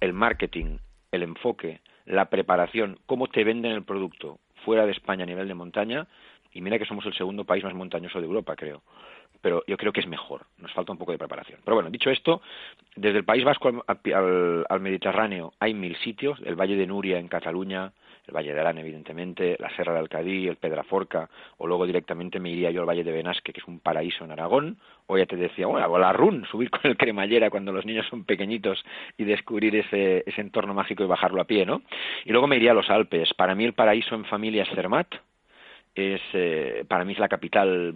El 0.00 0.12
marketing, 0.12 0.78
el 1.10 1.22
enfoque, 1.22 1.80
la 2.06 2.26
preparación, 2.26 2.98
cómo 3.06 3.28
te 3.28 3.44
venden 3.44 3.72
el 3.72 3.84
producto 3.84 4.38
fuera 4.64 4.86
de 4.86 4.92
España 4.92 5.24
a 5.24 5.26
nivel 5.26 5.48
de 5.48 5.54
montaña, 5.54 6.06
y 6.52 6.60
mira 6.60 6.78
que 6.78 6.84
somos 6.84 7.06
el 7.06 7.14
segundo 7.14 7.44
país 7.44 7.64
más 7.64 7.74
montañoso 7.74 8.20
de 8.20 8.26
Europa, 8.26 8.56
creo 8.56 8.82
pero 9.42 9.64
yo 9.66 9.76
creo 9.76 9.92
que 9.92 10.00
es 10.00 10.06
mejor. 10.06 10.46
Nos 10.58 10.72
falta 10.72 10.92
un 10.92 10.98
poco 10.98 11.12
de 11.12 11.18
preparación. 11.18 11.60
Pero 11.64 11.74
bueno, 11.74 11.90
dicho 11.90 12.10
esto, 12.10 12.40
desde 12.94 13.18
el 13.18 13.24
País 13.24 13.44
Vasco 13.44 13.84
al, 13.86 14.66
al 14.68 14.80
Mediterráneo 14.80 15.52
hay 15.58 15.74
mil 15.74 15.96
sitios, 15.96 16.38
el 16.44 16.54
Valle 16.54 16.76
de 16.76 16.86
Nuria 16.86 17.18
en 17.18 17.28
Cataluña, 17.28 17.92
el 18.26 18.34
Valle 18.34 18.54
de 18.54 18.60
Arán, 18.60 18.78
evidentemente, 18.78 19.56
la 19.58 19.74
Serra 19.74 19.92
de 19.92 19.98
Alcadí, 19.98 20.46
el 20.46 20.56
Pedraforca, 20.56 21.28
o 21.58 21.66
luego 21.66 21.86
directamente 21.86 22.38
me 22.38 22.50
iría 22.50 22.70
yo 22.70 22.80
al 22.80 22.88
Valle 22.88 23.04
de 23.04 23.12
Benasque, 23.12 23.52
que 23.52 23.60
es 23.60 23.66
un 23.66 23.80
paraíso 23.80 24.24
en 24.24 24.32
Aragón, 24.32 24.78
o 25.06 25.18
ya 25.18 25.26
te 25.26 25.36
decía, 25.36 25.66
bueno, 25.66 25.86
o 25.88 25.98
la 25.98 26.12
Run, 26.12 26.44
subir 26.50 26.70
con 26.70 26.80
el 26.84 26.96
cremallera 26.96 27.50
cuando 27.50 27.72
los 27.72 27.84
niños 27.84 28.06
son 28.08 28.24
pequeñitos 28.24 28.84
y 29.18 29.24
descubrir 29.24 29.74
ese, 29.76 30.22
ese 30.26 30.40
entorno 30.40 30.74
mágico 30.74 31.02
y 31.02 31.06
bajarlo 31.06 31.40
a 31.40 31.46
pie, 31.46 31.66
¿no? 31.66 31.82
Y 32.24 32.30
luego 32.30 32.46
me 32.46 32.56
iría 32.56 32.70
a 32.70 32.74
los 32.74 32.90
Alpes. 32.90 33.34
Para 33.34 33.54
mí 33.54 33.64
el 33.64 33.74
paraíso 33.74 34.14
en 34.14 34.24
familia 34.24 34.62
es 34.62 34.70
Zermatt, 34.70 35.14
es 35.94 36.20
eh, 36.32 36.84
para 36.88 37.04
mí 37.04 37.12
es 37.12 37.18
la 37.18 37.28
capital 37.28 37.94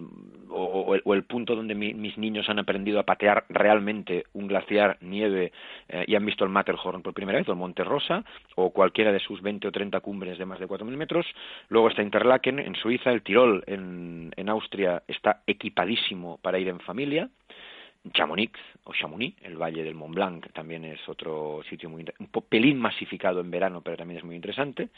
o, 0.49 1.13
el, 1.13 1.23
punto 1.23 1.55
donde 1.55 1.75
mis 1.75 2.17
niños 2.17 2.49
han 2.49 2.59
aprendido 2.59 2.99
a 2.99 3.03
patear 3.03 3.45
realmente 3.49 4.25
un 4.33 4.47
glaciar, 4.47 4.97
nieve 5.01 5.51
eh, 5.89 6.05
y 6.07 6.15
han 6.15 6.25
visto 6.25 6.43
el 6.43 6.49
Matterhorn 6.49 7.01
por 7.01 7.13
primera 7.13 7.37
vez, 7.37 7.47
o 7.49 7.51
el 7.51 7.57
Monte 7.57 7.83
Rosa, 7.83 8.23
o 8.55 8.71
cualquiera 8.71 9.11
de 9.11 9.19
sus 9.19 9.41
20 9.41 9.67
o 9.67 9.71
30 9.71 9.99
cumbres 9.99 10.37
de 10.37 10.45
más 10.45 10.59
de 10.59 10.67
4.000 10.67 10.95
metros. 10.95 11.25
Luego 11.69 11.89
está 11.89 12.01
Interlaken 12.01 12.59
en 12.59 12.75
Suiza, 12.75 13.11
el 13.11 13.23
Tirol 13.23 13.63
en, 13.67 14.31
en 14.35 14.49
Austria 14.49 15.03
está 15.07 15.41
equipadísimo 15.45 16.37
para 16.41 16.59
ir 16.59 16.69
en 16.69 16.79
familia. 16.79 17.29
Chamonix 18.13 18.57
o 18.85 18.93
Chamonix, 18.93 19.35
el 19.43 19.57
Valle 19.57 19.83
del 19.83 19.95
Mont 19.95 20.15
Blanc, 20.15 20.47
también 20.53 20.85
es 20.85 20.99
otro 21.09 21.61
sitio 21.69 21.89
muy 21.89 22.05
un 22.19 22.27
pelín 22.47 22.79
masificado 22.79 23.41
en 23.41 23.51
verano, 23.51 23.81
pero 23.81 23.97
también 23.97 24.19
es 24.19 24.23
muy 24.23 24.35
interesante. 24.35 24.89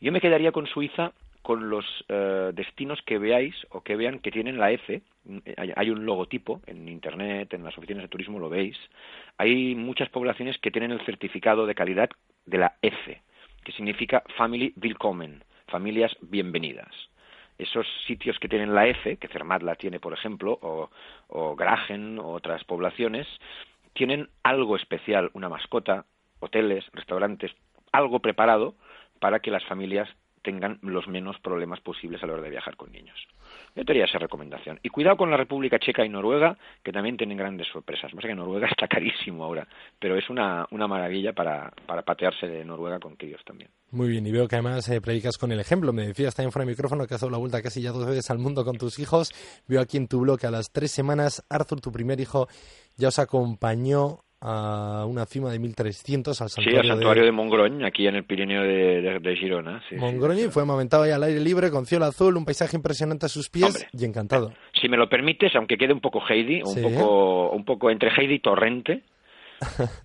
Yo 0.00 0.10
me 0.10 0.20
quedaría 0.20 0.52
con 0.52 0.66
Suiza 0.66 1.12
con 1.46 1.70
los 1.70 1.86
eh, 2.08 2.50
destinos 2.54 3.00
que 3.02 3.20
veáis 3.20 3.54
o 3.70 3.80
que 3.82 3.94
vean 3.94 4.18
que 4.18 4.32
tienen 4.32 4.58
la 4.58 4.72
F. 4.72 5.00
Hay, 5.76 5.90
un 5.90 6.04
logotipo 6.04 6.60
en 6.66 6.88
Internet, 6.88 7.54
en 7.54 7.62
las 7.62 7.78
oficinas 7.78 8.02
de 8.02 8.08
turismo 8.08 8.40
lo 8.40 8.48
veis. 8.48 8.76
Hay 9.38 9.76
muchas 9.76 10.08
poblaciones 10.08 10.58
que 10.58 10.72
tienen 10.72 10.90
el 10.90 11.06
certificado 11.06 11.64
de 11.64 11.76
calidad 11.76 12.10
de 12.46 12.58
la 12.58 12.74
F, 12.82 13.22
que 13.62 13.70
significa 13.70 14.24
Family 14.36 14.74
Willkommen, 14.82 15.44
familias 15.68 16.16
bienvenidas. 16.20 16.92
Esos 17.58 17.86
sitios 18.08 18.40
que 18.40 18.48
tienen 18.48 18.74
la 18.74 18.88
F, 18.88 19.16
que 19.16 19.28
Zermatt 19.28 19.62
la 19.62 19.76
tiene, 19.76 20.00
por 20.00 20.14
ejemplo, 20.14 20.58
o, 20.60 20.90
o 21.28 21.54
Gragen, 21.54 22.18
o 22.18 22.32
otras 22.32 22.64
poblaciones, 22.64 23.28
tienen 23.92 24.30
algo 24.42 24.74
especial, 24.74 25.30
una 25.32 25.48
mascota, 25.48 26.06
hoteles, 26.40 26.84
restaurantes, 26.92 27.52
algo 27.92 28.18
preparado 28.18 28.74
para 29.20 29.38
que 29.38 29.52
las 29.52 29.64
familias 29.66 30.08
tengan 30.46 30.78
los 30.82 31.08
menos 31.08 31.36
problemas 31.40 31.80
posibles 31.80 32.22
a 32.22 32.26
la 32.28 32.34
hora 32.34 32.42
de 32.42 32.50
viajar 32.50 32.76
con 32.76 32.92
niños. 32.92 33.18
Yo 33.74 33.84
te 33.84 33.90
haría 33.90 34.04
esa 34.04 34.20
recomendación. 34.20 34.78
Y 34.80 34.90
cuidado 34.90 35.16
con 35.16 35.28
la 35.28 35.36
República 35.36 35.80
Checa 35.80 36.06
y 36.06 36.08
Noruega, 36.08 36.56
que 36.84 36.92
también 36.92 37.16
tienen 37.16 37.36
grandes 37.36 37.66
sorpresas. 37.66 38.14
Más 38.14 38.24
que 38.24 38.32
Noruega 38.32 38.68
está 38.70 38.86
carísimo 38.86 39.42
ahora, 39.42 39.66
pero 39.98 40.16
es 40.16 40.30
una, 40.30 40.64
una 40.70 40.86
maravilla 40.86 41.32
para, 41.32 41.72
para 41.84 42.02
patearse 42.02 42.46
de 42.46 42.64
Noruega 42.64 43.00
con 43.00 43.16
críos 43.16 43.42
también. 43.44 43.70
Muy 43.90 44.08
bien, 44.08 44.24
y 44.24 44.30
veo 44.30 44.46
que 44.46 44.54
además 44.54 44.88
eh, 44.88 45.00
predicas 45.00 45.36
con 45.36 45.50
el 45.50 45.58
ejemplo. 45.58 45.92
Me 45.92 46.06
decías 46.06 46.36
también 46.36 46.52
fuera 46.52 46.64
del 46.64 46.74
micrófono 46.74 47.08
que 47.08 47.14
has 47.14 47.20
dado 47.20 47.32
la 47.32 47.38
vuelta 47.38 47.60
casi 47.60 47.82
ya 47.82 47.90
dos 47.90 48.06
veces 48.06 48.30
al 48.30 48.38
mundo 48.38 48.64
con 48.64 48.78
tus 48.78 49.00
hijos. 49.00 49.32
Veo 49.66 49.80
aquí 49.80 49.96
en 49.96 50.06
tu 50.06 50.20
blog 50.20 50.38
que 50.38 50.46
a 50.46 50.52
las 50.52 50.70
tres 50.70 50.92
semanas 50.92 51.44
Arthur, 51.50 51.80
tu 51.80 51.90
primer 51.90 52.20
hijo, 52.20 52.46
ya 52.96 53.08
os 53.08 53.18
acompañó 53.18 54.20
a 54.48 55.04
una 55.06 55.26
cima 55.26 55.50
de 55.50 55.58
1300 55.58 56.40
al 56.40 56.48
santuario, 56.48 56.80
sí, 56.80 56.88
al 56.88 56.94
santuario 56.94 57.24
de, 57.24 57.32
de 57.78 57.86
aquí 57.86 58.06
en 58.06 58.14
el 58.14 58.24
Pirineo 58.24 58.62
de, 58.62 59.36
Girona. 59.36 59.82
Sí, 59.88 59.96
fue 60.50 60.62
amamentado 60.62 61.02
ahí 61.02 61.10
al 61.10 61.24
aire 61.24 61.40
libre, 61.40 61.68
con 61.72 61.84
cielo 61.84 62.04
azul, 62.04 62.36
un 62.36 62.44
paisaje 62.44 62.76
impresionante 62.76 63.26
a 63.26 63.28
sus 63.28 63.50
pies 63.50 63.88
y 63.92 64.04
encantado. 64.04 64.52
Si 64.80 64.88
me 64.88 64.96
lo 64.96 65.08
permites, 65.08 65.56
aunque 65.56 65.76
quede 65.76 65.92
un 65.92 66.00
poco 66.00 66.22
Heidi, 66.28 66.62
un, 66.62 66.80
poco, 66.80 67.50
un 67.50 67.64
poco 67.64 67.90
entre 67.90 68.10
Heidi 68.16 68.34
y 68.34 68.38
Torrente, 68.38 69.02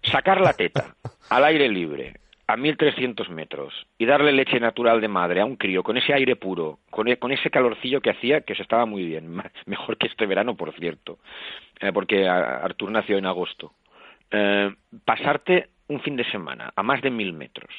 sacar 0.02 0.42
la 0.42 0.54
teta 0.54 0.96
al 1.30 1.44
aire 1.44 1.70
libre 1.70 2.16
a 2.48 2.58
1300 2.58 3.30
metros 3.30 3.74
y 4.00 4.08
darle 4.08 4.32
leche 4.32 4.60
natural 4.60 5.02
de 5.02 5.08
madre 5.08 5.42
a 5.42 5.46
un 5.46 5.56
crío 5.56 5.84
con 5.84 5.98
ese 5.98 6.14
aire 6.14 6.36
puro, 6.36 6.80
con, 6.90 7.08
e, 7.08 7.18
ese 7.30 7.52
calorcillo 7.52 8.02
que 8.02 8.10
hacía, 8.10 8.42
que 8.42 8.56
se 8.56 8.64
estaba 8.64 8.88
muy 8.88 9.06
bien, 9.06 9.36
mejor 9.68 9.98
que 9.98 10.08
este 10.08 10.26
verano, 10.26 10.56
por 10.56 10.74
cierto, 10.74 11.20
eh, 11.80 11.92
porque 11.94 12.28
Artur 12.28 12.92
nació 12.92 13.20
en 13.20 13.28
agosto. 13.28 13.74
Eh, 14.32 14.74
pasarte 15.06 15.70
un 15.88 16.00
fin 16.02 16.16
de 16.16 16.24
semana 16.24 16.72
a 16.76 16.84
más 16.84 17.02
de 17.02 17.12
mil 17.12 17.34
metros, 17.34 17.74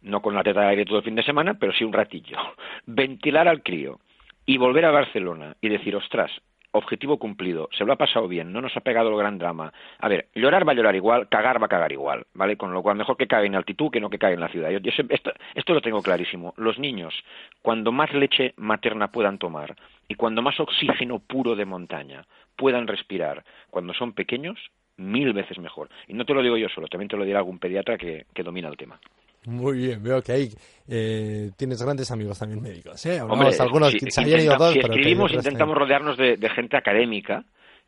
no 0.00 0.22
con 0.22 0.34
la 0.34 0.42
teta 0.42 0.62
de 0.62 0.68
aire 0.68 0.84
todo 0.86 0.98
el 0.98 1.04
fin 1.04 1.14
de 1.14 1.22
semana, 1.22 1.54
pero 1.54 1.72
sí 1.72 1.84
un 1.84 1.92
ratillo, 1.92 2.38
ventilar 2.86 3.48
al 3.48 3.62
crío 3.62 4.00
y 4.46 4.56
volver 4.56 4.86
a 4.86 4.90
Barcelona 4.90 5.56
y 5.60 5.68
decir, 5.68 5.94
ostras, 5.94 6.30
objetivo 6.70 7.18
cumplido, 7.18 7.68
se 7.72 7.84
lo 7.84 7.92
ha 7.92 7.96
pasado 7.96 8.28
bien, 8.28 8.52
no 8.52 8.60
nos 8.60 8.76
ha 8.76 8.80
pegado 8.80 9.10
el 9.10 9.16
gran 9.16 9.38
drama. 9.38 9.72
A 9.98 10.08
ver, 10.08 10.28
llorar 10.34 10.66
va 10.66 10.72
a 10.72 10.74
llorar 10.74 10.96
igual, 10.96 11.28
cagar 11.28 11.60
va 11.60 11.66
a 11.66 11.68
cagar 11.68 11.92
igual, 11.92 12.26
¿vale? 12.34 12.56
Con 12.56 12.72
lo 12.72 12.82
cual, 12.82 12.96
mejor 12.96 13.16
que 13.16 13.26
cague 13.26 13.46
en 13.46 13.54
altitud 13.54 13.90
que 13.90 14.00
no 14.00 14.10
que 14.10 14.18
cague 14.18 14.34
en 14.34 14.40
la 14.40 14.48
ciudad. 14.48 14.70
Yo, 14.70 14.78
esto, 15.08 15.32
esto 15.54 15.74
lo 15.74 15.80
tengo 15.80 16.02
clarísimo. 16.02 16.54
Los 16.56 16.78
niños, 16.78 17.14
cuando 17.62 17.92
más 17.92 18.12
leche 18.12 18.54
materna 18.56 19.10
puedan 19.10 19.38
tomar 19.38 19.76
y 20.08 20.14
cuando 20.14 20.42
más 20.42 20.58
oxígeno 20.60 21.18
puro 21.18 21.56
de 21.56 21.64
montaña 21.64 22.24
puedan 22.56 22.86
respirar 22.86 23.44
cuando 23.70 23.94
son 23.94 24.12
pequeños, 24.12 24.58
mil 24.98 25.32
veces 25.32 25.58
mejor. 25.58 25.88
Y 26.06 26.12
no 26.12 26.24
te 26.24 26.34
lo 26.34 26.42
digo 26.42 26.56
yo 26.56 26.68
solo, 26.68 26.86
también 26.88 27.08
te 27.08 27.16
lo 27.16 27.24
dirá 27.24 27.38
algún 27.38 27.58
pediatra 27.58 27.96
que 27.96 28.42
domina 28.42 28.68
el 28.68 28.76
tema. 28.76 29.00
Muy 29.48 29.78
bien, 29.78 30.02
veo 30.02 30.20
que 30.20 30.32
ahí 30.32 30.48
eh, 30.86 31.50
tienes 31.56 31.82
grandes 31.82 32.10
amigos 32.10 32.38
también 32.38 32.60
médicos. 32.60 33.04
¿eh? 33.06 33.18
algunos 33.18 33.94
que 33.94 34.10
se 34.10 34.22
ido 34.22 34.56
dos, 34.56 34.72
si 34.72 34.80
escribimos, 34.80 35.32
intentamos 35.32 35.76
rodearnos 35.76 36.18
de, 36.18 36.36
gente 36.54 36.76
académica 36.76 37.44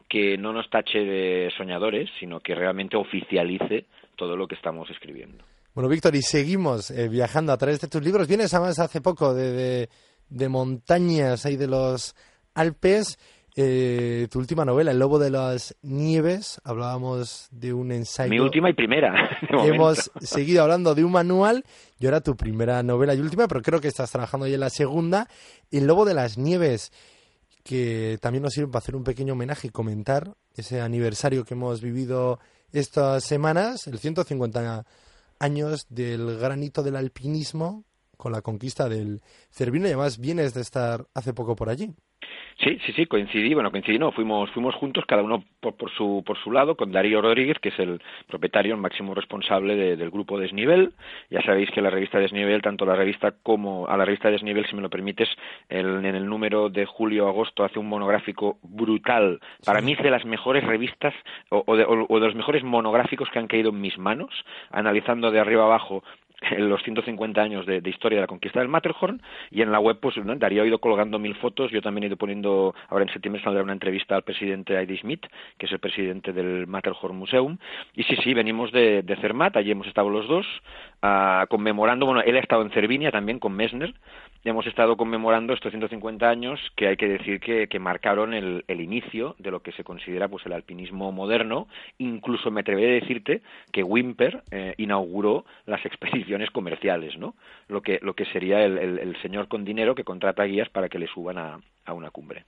que 0.09 0.39
no 0.39 0.53
nos 0.53 0.71
tache 0.71 1.01
de 1.01 1.51
soñadores, 1.57 2.09
sino 2.19 2.41
que 2.41 2.55
realmente 2.55 2.97
oficialice 2.97 3.85
todo 4.17 4.37
lo 4.37 4.49
que 4.49 4.55
estamos 4.55 4.89
escribiendo. 4.91 5.45
Bueno, 5.75 5.89
Víctor, 5.91 6.15
y 6.17 6.23
seguimos 6.23 6.91
eh, 6.91 7.09
viajando 7.09 7.53
a 7.53 7.59
través 7.59 7.81
de 7.81 7.89
tus 7.89 8.03
libros. 8.03 8.27
Vienes 8.27 8.53
además 8.55 8.79
hace 8.79 9.01
poco 9.01 9.35
de, 9.35 9.53
de, 9.53 9.89
de 10.29 10.49
montañas 10.49 11.45
ahí 11.47 11.57
de 11.57 11.69
los 11.69 12.17
Alpes 12.55 13.19
eh, 13.57 14.29
tu 14.31 14.39
última 14.39 14.65
novela, 14.65 14.91
El 14.91 14.99
Lobo 14.99 15.19
de 15.19 15.31
las 15.31 15.77
Nieves, 15.83 16.61
hablábamos 16.65 17.49
de 17.51 17.73
un 17.73 17.93
ensayo. 17.93 18.31
Mi 18.31 18.39
última 18.39 18.71
y 18.71 18.75
primera. 18.75 19.39
Hemos 19.65 20.11
seguido 20.21 20.63
hablando 20.63 20.95
de 20.95 21.05
un 21.05 21.13
manual 21.13 21.65
y 21.99 22.07
ahora 22.07 22.21
tu 22.21 22.37
primera 22.37 22.83
novela 22.83 23.15
y 23.15 23.21
última, 23.21 23.49
pero 23.49 23.63
creo 23.63 23.81
que 23.81 23.89
estás 23.89 24.11
trabajando 24.11 24.47
ya 24.47 24.55
en 24.55 24.61
la 24.61 24.71
segunda, 24.71 25.29
El 25.71 25.87
Lobo 25.87 26.05
de 26.05 26.15
las 26.15 26.39
Nieves, 26.39 26.93
que 27.65 28.19
también 28.21 28.43
nos 28.43 28.55
sirve 28.55 28.69
para 28.69 28.79
hacer 28.79 28.97
un 28.97 29.05
pequeño 29.05 29.33
homenaje 29.33 29.69
y 29.69 29.71
comentar 29.71 30.35
ese 30.55 30.81
aniversario 30.81 31.45
que 31.45 31.55
hemos 31.55 31.81
vivido 31.81 32.39
estas 32.73 33.25
semanas, 33.25 33.87
el 33.87 33.99
150 33.99 34.85
años 35.41 35.87
del 35.89 36.39
granito 36.39 36.83
del 36.83 36.97
alpinismo 36.97 37.85
con 38.17 38.33
la 38.33 38.43
conquista 38.43 38.89
del 38.89 39.23
Cervino 39.51 39.87
y 39.87 39.89
además 39.89 40.19
vienes 40.19 40.55
de 40.55 40.61
estar 40.61 41.07
hace 41.15 41.33
poco 41.33 41.57
por 41.57 41.69
allí. 41.69 41.95
Sí, 42.63 42.79
sí, 42.85 42.93
sí, 42.93 43.07
coincidí, 43.07 43.55
bueno, 43.55 43.71
coincidí, 43.71 43.99
no, 43.99 44.13
fuimos, 44.13 44.51
fuimos 44.51 44.75
juntos, 44.75 45.05
cada 45.07 45.23
uno 45.23 45.43
por, 45.61 45.77
por, 45.77 45.91
su, 45.91 46.23
por 46.27 46.37
su 46.37 46.53
lado, 46.53 46.77
con 46.77 46.93
Darío 46.93 47.23
Rodríguez, 47.23 47.59
que 47.59 47.71
es 47.71 47.79
el 47.79 48.03
propietario, 48.29 48.75
el 48.75 48.81
máximo 48.81 49.15
responsable 49.15 49.77
del 49.97 50.11
grupo 50.11 50.39
Desnivel. 50.39 50.93
Ya 51.31 51.41
sabéis 51.41 51.71
que 51.71 51.81
la 51.81 51.89
revista 51.89 52.19
Desnivel, 52.19 52.61
tanto 52.61 52.85
la 52.85 52.97
revista 52.97 53.33
como 53.43 53.89
a 53.89 53.97
la 53.97 54.05
revista 54.05 54.31
Desnivel, 54.31 54.67
si 54.67 54.77
me 54.77 54.83
lo 54.83 54.91
permites, 54.91 55.29
en 55.71 56.05
el 56.05 56.27
número 56.29 56.69
de 56.69 56.85
julio-agosto 56.85 57.65
hace 57.65 57.79
un 57.79 57.89
monográfico 57.89 58.59
brutal. 58.63 59.41
Para 59.65 59.81
mí 59.81 59.93
es 59.93 60.03
de 60.03 60.11
las 60.11 60.27
mejores 60.27 60.63
revistas 60.63 61.15
o, 61.49 61.77
de, 61.77 61.87
o 61.87 62.21
de 62.21 62.27
los 62.27 62.35
mejores 62.35 62.63
monográficos 62.63 63.31
que 63.31 63.39
han 63.39 63.47
caído 63.47 63.71
en 63.71 63.81
mis 63.81 63.97
manos, 63.97 64.45
analizando 64.71 65.31
de 65.31 65.41
arriba 65.41 65.65
abajo 65.65 66.05
los 66.59 66.83
150 66.83 67.41
años 67.41 67.67
de, 67.67 67.83
historia 67.85 68.17
de 68.17 68.23
la 68.23 68.27
conquista 68.27 68.61
del 68.61 68.69
Matterhorn 68.69 69.21
y 69.51 69.63
en 69.63 69.73
la 69.73 69.81
web 69.81 69.99
pues 70.01 70.15
Darío 70.39 70.63
ha 70.63 70.67
ido 70.67 70.79
colgando 70.79 71.19
mil 71.19 71.35
fotos. 71.37 71.71
Yo 71.71 71.83
también 71.83 72.05
he 72.05 72.07
ido 72.07 72.17
poniendo 72.17 72.75
ahora 72.89 73.05
en 73.05 73.13
septiembre 73.13 73.43
saldrá 73.43 73.63
una 73.63 73.73
entrevista 73.73 74.17
al 74.17 74.23
presidente 74.23 74.77
Heidi 74.77 74.99
Smith 74.99 75.27
que 75.59 75.67
es 75.67 75.73
el 75.73 75.79
presidente 75.79 76.33
del 76.33 76.67
Matterhorn 76.67 77.17
Museum. 77.17 77.59
Y 77.95 78.05
sí 78.05 78.17
sí 78.23 78.35
venimos 78.35 78.73
de, 78.73 79.03
de 79.03 79.17
Zermatt. 79.17 79.57
Allí 79.57 79.71
hemos 79.71 79.87
estado 79.87 80.09
los 80.09 80.27
dos 80.29 80.47
uh, 81.03 81.47
conmemorando. 81.49 82.07
Bueno 82.07 82.23
él 82.23 82.37
ha 82.37 82.41
estado 82.41 82.63
en 82.63 82.71
Cervinia 82.71 83.11
también 83.11 83.39
con 83.39 83.53
Messner. 83.53 83.95
Hemos 84.43 84.67
estado 84.67 84.97
conmemorando 84.97 85.53
estos 85.53 85.71
150 85.71 86.27
años 86.27 86.61
que 86.75 86.89
hay 86.89 86.97
que 86.97 87.09
decir 87.09 87.41
que, 87.41 87.69
que 87.69 87.79
marcaron 87.79 88.33
el, 88.33 88.65
el, 88.69 88.81
inicio 88.81 89.37
de 89.39 89.51
lo 89.51 89.61
que 89.61 89.73
se 89.73 89.85
considera 89.85 90.29
pues 90.29 90.47
el 90.47 90.55
alpinismo 90.55 91.13
moderno. 91.13 91.69
Incluso 91.99 92.51
me 92.51 92.63
atreveré 92.63 92.93
a 92.93 93.01
decirte 93.01 93.43
que 93.71 93.83
Wimper 93.83 94.43
eh, 94.51 94.75
inauguró 94.79 95.45
las 95.67 95.85
expediciones 95.85 96.30
comerciales, 96.53 97.17
¿no? 97.19 97.35
Lo 97.69 97.83
que, 97.83 97.99
lo 98.03 98.15
que 98.15 98.25
sería 98.27 98.63
el, 98.65 98.79
el, 98.79 99.21
señor 99.23 99.49
con 99.49 99.65
dinero 99.65 99.95
que 99.95 100.05
contrata 100.05 100.45
guías 100.45 100.69
para 100.69 100.89
que 100.89 100.99
le 100.99 101.07
suban 101.07 101.39
a, 101.39 101.61
a 101.85 101.93
una 101.93 102.11
cumbre. 102.11 102.45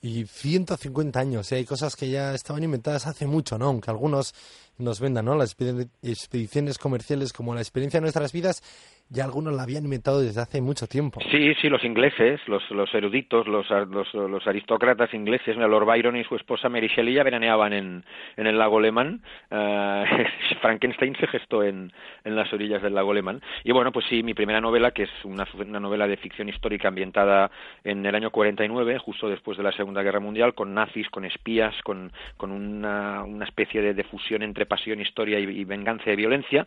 Y 0.00 0.26
150 0.26 1.18
años, 1.18 1.50
y 1.50 1.56
hay 1.56 1.64
cosas 1.64 1.96
que 1.96 2.08
ya 2.08 2.32
estaban 2.32 2.62
inventadas 2.62 3.06
hace 3.06 3.26
mucho, 3.26 3.58
¿no? 3.58 3.66
Aunque 3.66 3.90
algunos 3.90 4.32
nos 4.78 5.00
vendan, 5.00 5.24
¿no? 5.24 5.34
Las 5.34 5.56
expediciones 6.02 6.78
comerciales 6.78 7.32
como 7.32 7.54
la 7.54 7.60
experiencia 7.60 7.98
de 7.98 8.02
nuestras 8.02 8.32
vidas 8.32 8.62
ya 9.10 9.24
algunos 9.24 9.54
la 9.54 9.62
habían 9.62 9.84
inventado 9.84 10.20
desde 10.20 10.40
hace 10.40 10.60
mucho 10.60 10.86
tiempo. 10.86 11.20
Sí, 11.30 11.54
sí, 11.60 11.68
los 11.68 11.82
ingleses, 11.84 12.40
los, 12.46 12.62
los 12.70 12.92
eruditos, 12.94 13.46
los, 13.46 13.68
los, 13.70 14.12
los, 14.14 14.46
aristócratas 14.46 15.14
ingleses, 15.14 15.56
Lord 15.56 15.86
Byron 15.86 16.16
y 16.16 16.24
su 16.24 16.36
esposa 16.36 16.68
Mary 16.68 16.88
Shelley 16.88 17.14
ya 17.14 17.22
veraneaban 17.22 17.72
en, 17.72 18.04
en 18.36 18.46
el 18.46 18.58
lago 18.58 18.80
Lehmann. 18.80 19.22
Uh, 19.50 20.04
Frankenstein 20.60 21.16
se 21.16 21.26
gestó 21.26 21.62
en, 21.62 21.92
en 22.24 22.36
las 22.36 22.52
orillas 22.52 22.82
del 22.82 22.94
lago 22.94 23.14
Lehmann. 23.14 23.40
Y 23.64 23.72
bueno, 23.72 23.92
pues 23.92 24.04
sí, 24.08 24.22
mi 24.22 24.34
primera 24.34 24.60
novela, 24.60 24.90
que 24.90 25.04
es 25.04 25.10
una, 25.24 25.46
una 25.54 25.80
novela 25.80 26.06
de 26.06 26.18
ficción 26.18 26.48
histórica 26.48 26.88
ambientada 26.88 27.50
en 27.84 28.04
el 28.04 28.14
año 28.14 28.30
49, 28.30 28.98
justo 28.98 29.28
después 29.28 29.56
de 29.56 29.64
la 29.64 29.72
Segunda 29.72 30.02
Guerra 30.02 30.20
Mundial, 30.20 30.54
con 30.54 30.74
nazis, 30.74 31.08
con 31.08 31.24
espías, 31.24 31.74
con, 31.82 32.12
con 32.36 32.50
una, 32.52 33.24
una 33.24 33.46
especie 33.46 33.80
de, 33.80 33.94
de 33.94 34.04
fusión 34.04 34.42
entre 34.42 34.66
pasión, 34.66 35.00
historia 35.00 35.38
y, 35.38 35.44
y 35.44 35.64
venganza 35.64 36.10
y 36.12 36.16
violencia, 36.16 36.66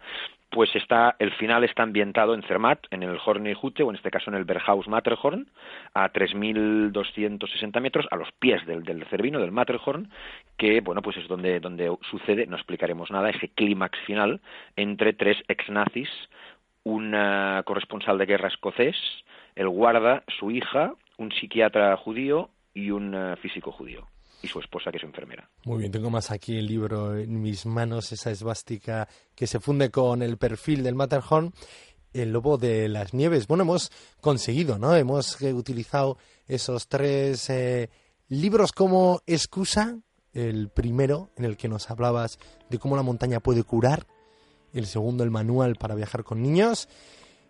pues 0.52 0.76
está, 0.76 1.16
el 1.18 1.32
final 1.32 1.64
está 1.64 1.84
ambientado 1.84 2.36
en 2.36 2.44
Zermatt, 2.44 2.86
en 2.92 3.04
el 3.04 3.18
Hornihute, 3.26 3.84
o 3.84 3.90
en 3.90 3.96
este 3.96 4.12
caso 4.12 4.30
en 4.30 4.36
el 4.36 4.44
Berghaus 4.44 4.88
Matterhorn, 4.88 5.50
a 5.94 6.12
3.260 6.12 7.80
metros, 7.80 8.06
a 8.12 8.18
los 8.18 8.32
pies 8.34 8.66
del, 8.68 8.84
del 8.84 9.06
Cervino, 9.06 9.40
del 9.40 9.54
Matterhorn, 9.54 10.10
que, 10.58 10.82
bueno, 10.82 11.02
pues 11.02 11.18
es 11.18 11.28
donde, 11.28 11.62
donde 11.62 11.96
sucede, 12.10 12.46
no 12.48 12.58
explicaremos 12.58 13.10
nada, 13.12 13.30
ese 13.30 13.48
clímax 13.48 13.98
final 14.06 14.42
entre 14.76 15.14
tres 15.14 15.38
ex-nazis, 15.48 16.10
un 16.84 17.12
corresponsal 17.64 18.18
de 18.18 18.26
guerra 18.26 18.50
escocés, 18.50 18.98
el 19.56 19.70
guarda, 19.70 20.24
su 20.40 20.52
hija, 20.52 20.94
un 21.18 21.32
psiquiatra 21.32 21.96
judío 21.96 22.50
y 22.74 22.92
un 22.92 23.38
físico 23.42 23.72
judío 23.72 24.11
y 24.42 24.48
su 24.48 24.60
esposa 24.60 24.92
que 24.92 24.98
es 24.98 25.04
enfermera. 25.04 25.50
Muy 25.66 25.80
bien, 25.80 25.92
tengo 25.92 26.10
más 26.10 26.32
aquí 26.32 26.58
el 26.58 26.68
libro 26.68 27.18
en 27.18 27.42
mis 27.42 27.66
manos, 27.66 28.12
esa 28.12 28.32
esvástica 28.32 29.08
que 29.36 29.48
se 29.48 29.60
funde 29.60 29.92
con 29.92 30.22
el 30.22 30.38
perfil 30.38 30.84
del 30.84 30.96
Matterhorn, 30.96 31.54
el 32.14 32.32
lobo 32.32 32.58
de 32.58 32.90
las 32.90 33.14
nieves. 33.14 33.48
Bueno, 33.48 33.64
hemos 33.64 33.92
conseguido, 34.20 34.78
¿no? 34.78 34.96
Hemos 34.96 35.42
eh, 35.42 35.54
utilizado 35.54 36.18
esos 36.48 36.88
tres 36.88 37.50
eh, 37.50 37.90
libros 38.28 38.72
como 38.72 39.22
excusa. 39.26 39.98
El 40.34 40.70
primero, 40.70 41.30
en 41.36 41.44
el 41.44 41.58
que 41.58 41.68
nos 41.68 41.92
hablabas 41.92 42.40
de 42.70 42.80
cómo 42.80 42.96
la 42.96 43.04
montaña 43.04 43.42
puede 43.42 43.64
curar. 43.64 44.08
El 44.74 44.86
segundo, 44.86 45.26
el 45.26 45.32
manual 45.32 45.76
para 45.76 45.96
viajar 45.96 46.24
con 46.24 46.42
niños. 46.42 46.88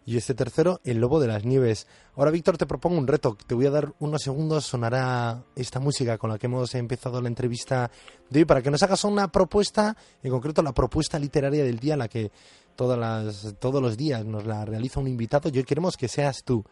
Y 0.03 0.17
este 0.17 0.33
tercero, 0.33 0.81
El 0.83 0.99
Lobo 0.99 1.19
de 1.19 1.27
las 1.27 1.45
Nieves. 1.45 1.87
Ahora, 2.15 2.31
Víctor, 2.31 2.57
te 2.57 2.65
propongo 2.65 2.97
un 2.97 3.05
reto. 3.05 3.37
Te 3.45 3.53
voy 3.53 3.67
a 3.67 3.71
dar 3.71 3.93
unos 3.99 4.23
segundos, 4.23 4.65
sonará 4.65 5.43
esta 5.55 5.79
música 5.79 6.17
con 6.17 6.31
la 6.31 6.39
que 6.39 6.47
hemos 6.47 6.73
empezado 6.73 7.21
la 7.21 7.27
entrevista 7.27 7.91
de 8.29 8.39
hoy 8.39 8.45
para 8.45 8.63
que 8.63 8.71
nos 8.71 8.81
hagas 8.81 9.03
una 9.03 9.31
propuesta, 9.31 9.95
en 10.23 10.31
concreto 10.31 10.63
la 10.63 10.73
propuesta 10.73 11.19
literaria 11.19 11.63
del 11.63 11.79
día, 11.79 11.95
la 11.95 12.07
que 12.07 12.31
todas 12.75 12.97
las, 12.97 13.55
todos 13.59 13.81
los 13.81 13.95
días 13.95 14.25
nos 14.25 14.45
la 14.45 14.65
realiza 14.65 14.99
un 14.99 15.07
invitado. 15.07 15.49
Y 15.49 15.59
hoy 15.59 15.63
queremos 15.63 15.95
que 15.97 16.07
seas 16.07 16.43
tú. 16.43 16.65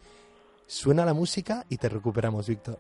Suena 0.66 1.06
la 1.06 1.14
música 1.14 1.66
y 1.70 1.78
te 1.78 1.88
recuperamos, 1.88 2.48
Víctor. 2.48 2.80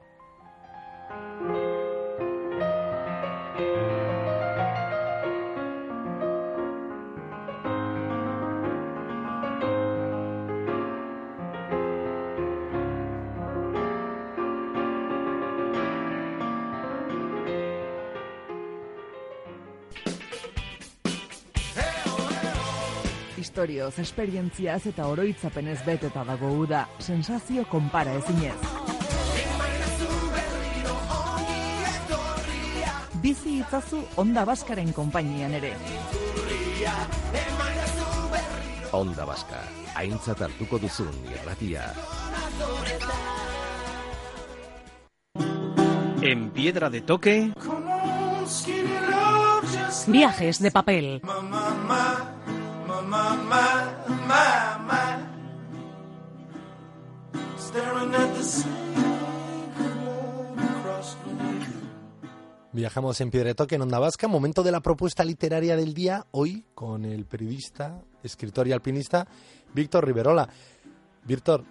Istorioz, 23.69 23.99
esperientziaz 23.99 24.87
eta 24.89 25.05
oroitzapenez 25.07 25.83
beteta 25.85 26.23
dago 26.25 26.49
uda, 26.63 26.87
sensazio 26.99 27.65
konpara 27.69 28.13
ezinez. 28.17 28.57
bizi 33.21 33.59
itzazu 33.59 33.99
Onda 34.15 34.45
Baskaren 34.45 34.93
konpainian 34.93 35.53
ere. 35.53 35.73
Onda 38.91 39.25
Vasca, 39.25 39.59
aintzat 39.95 40.41
hartuko 40.41 40.79
duzun 40.79 41.13
irratia. 41.29 41.93
En 46.21 46.49
piedra 46.51 46.89
de 46.89 47.01
toque, 47.01 47.51
Viajes 50.07 50.59
de 50.59 50.71
papel. 50.71 51.21
Viajamos 62.71 63.19
en 63.19 63.31
Piedra 63.31 63.47
de 63.47 63.55
Toque, 63.55 63.75
en 63.75 63.81
Onda 63.81 63.97
Vasca, 63.99 64.27
momento 64.27 64.61
de 64.61 64.71
la 64.71 64.81
propuesta 64.81 65.25
literaria 65.25 65.75
del 65.75 65.93
día, 65.93 66.27
hoy 66.31 66.65
con 66.75 67.03
el 67.03 67.25
periodista, 67.25 68.01
escritor 68.21 68.67
y 68.67 68.73
alpinista 68.73 69.27
Víctor 69.73 70.05
Riverola. 70.05 70.47
Víctor, 71.25 71.65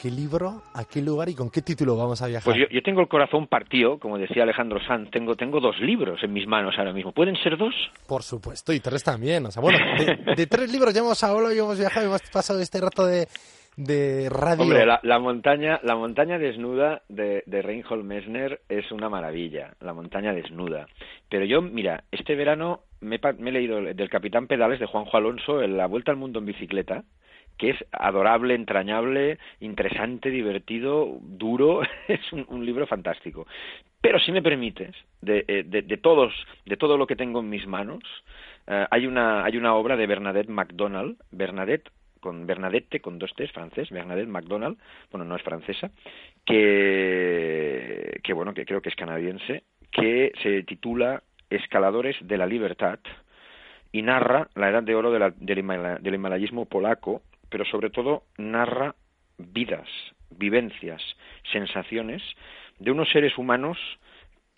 ¿qué 0.00 0.10
libro, 0.10 0.62
a 0.74 0.84
qué 0.84 1.02
lugar 1.02 1.28
y 1.28 1.34
con 1.34 1.50
qué 1.50 1.62
título 1.62 1.96
vamos 1.96 2.22
a 2.22 2.26
viajar? 2.26 2.44
Pues 2.44 2.56
yo, 2.58 2.66
yo 2.70 2.82
tengo 2.82 3.00
el 3.00 3.08
corazón 3.08 3.46
partido, 3.46 3.98
como 3.98 4.18
decía 4.18 4.42
Alejandro 4.44 4.78
Sanz, 4.86 5.10
tengo, 5.10 5.34
tengo 5.36 5.60
dos 5.60 5.78
libros 5.80 6.22
en 6.22 6.32
mis 6.32 6.46
manos 6.46 6.74
ahora 6.78 6.92
mismo. 6.92 7.12
¿Pueden 7.12 7.36
ser 7.36 7.56
dos? 7.58 7.74
Por 8.06 8.22
supuesto, 8.22 8.72
y 8.72 8.80
tres 8.80 9.02
también. 9.04 9.44
O 9.46 9.50
sea, 9.50 9.60
bueno, 9.62 9.78
de, 9.98 10.34
de 10.34 10.46
tres 10.46 10.72
libros 10.72 10.94
ya 10.94 11.00
hemos 11.00 11.22
hablado 11.22 11.52
y 11.54 11.58
hemos 11.58 11.78
viajado 11.78 12.06
y 12.06 12.08
hemos 12.08 12.22
pasado 12.30 12.60
este 12.60 12.80
rato 12.80 13.04
de, 13.06 13.26
de 13.76 14.28
radio. 14.30 14.62
Hombre, 14.62 14.86
la, 14.86 15.00
la 15.02 15.18
montaña, 15.18 15.80
la 15.82 15.94
montaña 15.96 16.38
desnuda 16.38 17.02
de, 17.08 17.42
de 17.46 17.62
Reinhold 17.62 18.04
Messner 18.04 18.60
es 18.68 18.90
una 18.92 19.08
maravilla, 19.08 19.74
la 19.80 19.92
montaña 19.92 20.32
desnuda. 20.32 20.86
Pero 21.28 21.44
yo, 21.44 21.62
mira, 21.62 22.04
este 22.10 22.34
verano 22.34 22.80
me, 23.00 23.16
he 23.16 23.18
pa- 23.18 23.32
me 23.34 23.50
he 23.50 23.52
leído 23.52 23.80
del 23.80 24.08
Capitán 24.10 24.46
Pedales 24.46 24.80
de 24.80 24.86
Juanjo 24.86 25.16
Alonso, 25.16 25.62
en 25.62 25.76
La 25.76 25.86
Vuelta 25.86 26.10
al 26.10 26.16
Mundo 26.18 26.38
en 26.40 26.46
Bicicleta, 26.46 27.04
que 27.60 27.70
es 27.70 27.84
adorable, 27.92 28.54
entrañable, 28.54 29.38
interesante, 29.60 30.30
divertido, 30.30 31.18
duro, 31.20 31.82
es 32.08 32.32
un, 32.32 32.46
un 32.48 32.64
libro 32.64 32.86
fantástico. 32.86 33.46
Pero 34.00 34.18
si 34.18 34.32
me 34.32 34.40
permites, 34.40 34.96
de, 35.20 35.44
eh, 35.46 35.62
de, 35.66 35.82
de 35.82 35.96
todos, 35.98 36.32
de 36.64 36.78
todo 36.78 36.96
lo 36.96 37.06
que 37.06 37.16
tengo 37.16 37.40
en 37.40 37.50
mis 37.50 37.66
manos, 37.66 38.02
eh, 38.66 38.86
hay 38.90 39.06
una 39.06 39.44
hay 39.44 39.58
una 39.58 39.74
obra 39.74 39.98
de 39.98 40.06
Bernadette 40.06 40.48
MacDonald, 40.48 41.18
Bernadette 41.30 41.90
con 42.18 42.46
Bernadette 42.46 43.02
con 43.02 43.18
dos 43.18 43.34
T's, 43.34 43.52
francés, 43.52 43.90
Bernadette 43.90 44.28
MacDonald, 44.28 44.78
bueno, 45.10 45.26
no 45.26 45.36
es 45.36 45.42
francesa, 45.42 45.90
que 46.46 48.20
que 48.24 48.32
bueno, 48.32 48.54
que 48.54 48.64
creo 48.64 48.80
que 48.80 48.88
es 48.88 48.96
canadiense, 48.96 49.64
que 49.92 50.32
se 50.42 50.62
titula 50.62 51.22
Escaladores 51.50 52.16
de 52.22 52.38
la 52.38 52.46
Libertad 52.46 53.00
y 53.92 54.00
narra 54.00 54.48
la 54.54 54.70
edad 54.70 54.82
de 54.82 54.94
oro 54.94 55.10
del 55.10 56.14
himalayismo 56.14 56.64
polaco, 56.64 57.20
pero 57.50 57.64
sobre 57.64 57.90
todo 57.90 58.22
narra 58.38 58.94
vidas, 59.38 59.88
vivencias, 60.30 61.02
sensaciones 61.52 62.22
de 62.78 62.90
unos 62.90 63.10
seres 63.10 63.36
humanos 63.36 63.78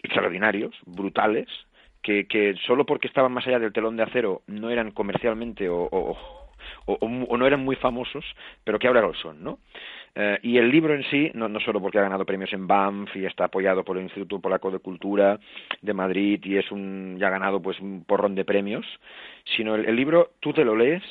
extraordinarios, 0.02 0.74
brutales, 0.87 1.48
que, 2.02 2.55
solo 2.66 2.85
porque 2.85 3.07
estaban 3.07 3.33
más 3.33 3.46
allá 3.46 3.61
del 3.61 3.72
telón 3.72 3.96
de 3.96 4.02
acero 4.02 4.42
no 4.46 4.70
eran 4.70 4.90
comercialmente 4.90 5.68
o, 5.68 6.16
no 6.87 7.46
eran 7.46 7.64
muy 7.64 7.76
famosos, 7.76 8.24
pero 8.64 8.78
que 8.78 8.88
ahora 8.88 9.00
lo 9.00 9.14
son, 9.14 9.42
¿no? 9.42 9.59
Eh, 10.14 10.38
y 10.42 10.59
el 10.59 10.70
libro 10.70 10.94
en 10.94 11.05
sí, 11.05 11.31
no, 11.35 11.48
no 11.48 11.59
solo 11.61 11.81
porque 11.81 11.98
ha 11.98 12.02
ganado 12.02 12.26
premios 12.26 12.52
en 12.52 12.66
Banff 12.66 13.16
y 13.16 13.24
está 13.24 13.44
apoyado 13.44 13.85
por 13.85 13.96
el 13.96 14.05
Instituto 14.05 14.40
Polaco 14.40 14.70
de 14.70 14.78
Cultura 14.78 15.38
de 15.81 15.94
Madrid 15.94 16.40
y 16.44 16.59
es 16.59 16.70
un 16.70 17.16
ya 17.18 17.28
ha 17.28 17.31
ganado 17.31 17.62
pues 17.62 17.81
un 17.81 18.05
porrón 18.05 18.35
de 18.35 18.44
premios, 18.44 18.85
sino 19.57 19.74
el, 19.74 19.87
el 19.87 19.96
libro 19.96 20.33
tú 20.40 20.52
te 20.52 20.64
lo 20.64 20.76
lees 20.76 21.02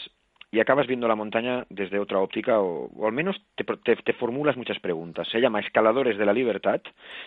y 0.52 0.60
acabas 0.60 0.86
viendo 0.86 1.08
la 1.08 1.16
montaña 1.16 1.66
desde 1.70 1.98
otra 1.98 2.20
óptica 2.20 2.60
o, 2.60 2.90
o 2.94 3.08
al 3.08 3.14
menos 3.14 3.38
te, 3.56 3.64
te, 3.96 4.14
formulas 4.14 4.58
muchas 4.58 4.80
preguntas. 4.80 5.28
Se 5.32 5.40
llama 5.40 5.62
Escaladores 5.62 6.18
de 6.18 6.26
la 6.26 6.34
Libertad. 6.34 6.82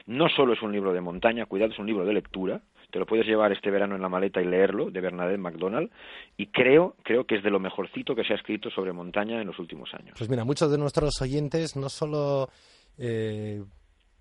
No 0.06 0.28
solo 0.28 0.52
es 0.52 0.62
un 0.62 0.72
libro 0.72 0.92
de 0.92 1.00
montaña, 1.00 1.46
cuidado, 1.46 1.72
es 1.72 1.78
un 1.78 1.86
libro 1.86 2.04
de 2.04 2.12
lectura. 2.12 2.60
Te 2.90 2.98
lo 2.98 3.06
puedes 3.06 3.26
llevar 3.26 3.50
este 3.50 3.70
verano 3.70 3.96
en 3.96 4.02
la 4.02 4.10
maleta 4.10 4.42
y 4.42 4.44
leerlo, 4.44 4.90
de 4.90 5.00
Bernadette 5.00 5.40
MacDonald. 5.40 5.90
Y 6.36 6.48
creo, 6.48 6.96
creo 7.02 7.24
que 7.24 7.36
es 7.36 7.42
de 7.42 7.50
lo 7.50 7.58
mejorcito 7.58 8.14
que 8.14 8.24
se 8.24 8.34
ha 8.34 8.36
escrito 8.36 8.68
sobre 8.70 8.92
montaña 8.92 9.40
en 9.40 9.46
los 9.46 9.58
últimos 9.58 9.92
años. 9.94 10.14
Pues 10.18 10.28
mira, 10.28 10.44
muchos 10.44 10.70
de 10.70 10.76
nuestros 10.76 11.20
oyentes 11.22 11.76
no 11.76 11.88
solo 11.88 12.50
eh, 12.98 13.64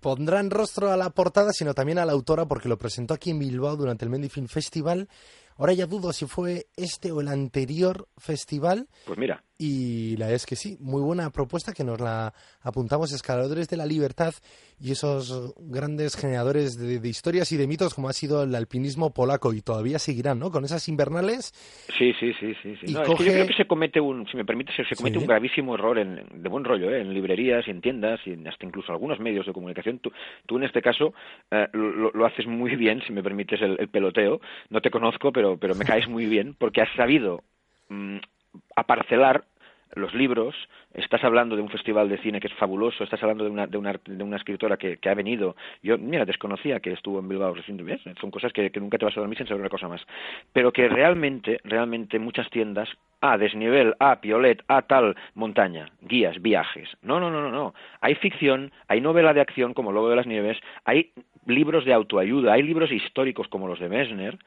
pondrán 0.00 0.50
rostro 0.50 0.90
a 0.90 0.96
la 0.96 1.10
portada, 1.10 1.52
sino 1.52 1.74
también 1.74 1.98
a 1.98 2.06
la 2.06 2.12
autora, 2.12 2.46
porque 2.46 2.70
lo 2.70 2.78
presentó 2.78 3.12
aquí 3.12 3.30
en 3.30 3.38
Bilbao 3.38 3.76
durante 3.76 4.06
el 4.06 4.10
Mendy 4.10 4.30
Film 4.30 4.48
Festival. 4.48 5.08
Ahora 5.56 5.72
ya 5.72 5.86
dudo 5.86 6.12
si 6.12 6.26
fue 6.26 6.66
este 6.76 7.12
o 7.12 7.20
el 7.20 7.28
anterior 7.28 8.08
festival. 8.16 8.88
Pues 9.06 9.18
mira, 9.18 9.44
Y 9.66 10.18
la 10.18 10.30
es 10.30 10.44
que 10.44 10.56
sí, 10.56 10.76
muy 10.78 11.00
buena 11.00 11.30
propuesta 11.30 11.72
que 11.72 11.84
nos 11.84 11.98
la 11.98 12.34
apuntamos, 12.62 13.12
Escaladores 13.14 13.66
de 13.66 13.78
la 13.78 13.86
Libertad 13.86 14.34
y 14.78 14.92
esos 14.92 15.54
grandes 15.56 16.16
generadores 16.16 16.76
de, 16.76 16.98
de 17.00 17.08
historias 17.08 17.50
y 17.50 17.56
de 17.56 17.66
mitos 17.66 17.94
como 17.94 18.10
ha 18.10 18.12
sido 18.12 18.42
el 18.42 18.54
alpinismo 18.54 19.14
polaco 19.14 19.54
y 19.54 19.62
todavía 19.62 19.98
seguirán, 19.98 20.38
¿no? 20.38 20.50
Con 20.50 20.66
esas 20.66 20.86
invernales. 20.88 21.54
Sí, 21.96 22.12
sí, 22.20 22.34
sí, 22.38 22.54
sí. 22.62 22.76
sí. 22.84 22.92
No, 22.92 23.04
es 23.04 23.08
que 23.16 23.24
yo 23.24 23.32
creo 23.32 23.46
que 23.46 23.54
se 23.54 23.66
comete 23.66 24.00
un, 24.02 24.26
si 24.28 24.36
me 24.36 24.44
permite, 24.44 24.70
se, 24.76 24.84
se 24.84 24.96
comete 24.96 25.14
Sí. 25.18 25.22
un 25.22 25.28
gravísimo 25.28 25.76
error 25.76 25.98
en, 25.98 26.26
de 26.42 26.48
buen 26.50 26.64
rollo, 26.64 26.90
¿eh? 26.90 27.00
en 27.00 27.14
librerías 27.14 27.66
y 27.66 27.70
en 27.70 27.80
tiendas 27.80 28.20
y 28.26 28.32
en 28.32 28.46
hasta 28.46 28.66
incluso 28.66 28.92
algunos 28.92 29.18
medios 29.18 29.46
de 29.46 29.54
comunicación. 29.54 29.98
Tú, 30.00 30.12
tú 30.44 30.58
en 30.58 30.64
este 30.64 30.82
caso 30.82 31.14
eh, 31.50 31.68
lo, 31.72 32.10
lo 32.10 32.26
haces 32.26 32.46
muy 32.46 32.76
bien, 32.76 33.00
si 33.06 33.14
me 33.14 33.22
permites 33.22 33.62
el, 33.62 33.76
el 33.80 33.88
peloteo. 33.88 34.42
No 34.68 34.82
te 34.82 34.90
conozco, 34.90 35.32
pero, 35.32 35.56
pero 35.56 35.74
me 35.74 35.86
caes 35.86 36.06
muy 36.06 36.26
bien 36.26 36.54
porque 36.58 36.82
has 36.82 36.92
sabido 36.96 37.42
mm, 37.88 38.18
aparcelar 38.76 39.44
los 39.96 40.14
libros, 40.14 40.54
estás 40.92 41.22
hablando 41.24 41.56
de 41.56 41.62
un 41.62 41.68
festival 41.68 42.08
de 42.08 42.18
cine 42.18 42.40
que 42.40 42.48
es 42.48 42.54
fabuloso, 42.54 43.04
estás 43.04 43.22
hablando 43.22 43.44
de 43.44 43.50
una, 43.50 43.66
de 43.66 43.78
una, 43.78 44.00
de 44.04 44.24
una 44.24 44.36
escritora 44.36 44.76
que, 44.76 44.96
que 44.98 45.08
ha 45.08 45.14
venido. 45.14 45.56
Yo, 45.82 45.98
mira, 45.98 46.24
desconocía 46.24 46.80
que 46.80 46.92
estuvo 46.92 47.18
en 47.18 47.28
Bilbao 47.28 47.54
recientemente, 47.54 48.14
son 48.20 48.30
cosas 48.30 48.52
que, 48.52 48.70
que 48.70 48.80
nunca 48.80 48.98
te 48.98 49.04
vas 49.04 49.16
a 49.16 49.20
dormir 49.20 49.38
sin 49.38 49.46
saber 49.46 49.60
una 49.60 49.70
cosa 49.70 49.88
más. 49.88 50.04
Pero 50.52 50.72
que 50.72 50.88
realmente, 50.88 51.60
realmente 51.64 52.18
muchas 52.18 52.48
tiendas, 52.50 52.88
a 53.20 53.38
desnivel, 53.38 53.94
a 54.00 54.20
piolet, 54.20 54.62
a 54.68 54.82
tal, 54.82 55.16
montaña, 55.34 55.88
guías, 56.02 56.42
viajes. 56.42 56.90
No, 57.02 57.20
no, 57.20 57.30
no, 57.30 57.40
no, 57.40 57.50
no. 57.50 57.74
Hay 58.00 58.16
ficción, 58.16 58.70
hay 58.88 59.00
novela 59.00 59.32
de 59.32 59.40
acción 59.40 59.72
como 59.72 59.92
Lobo 59.92 60.10
de 60.10 60.16
las 60.16 60.26
Nieves, 60.26 60.58
hay 60.84 61.12
libros 61.46 61.84
de 61.84 61.94
autoayuda, 61.94 62.52
hay 62.52 62.62
libros 62.62 62.92
históricos 62.92 63.48
como 63.48 63.68
los 63.68 63.80
de 63.80 63.88
Messner, 63.88 64.38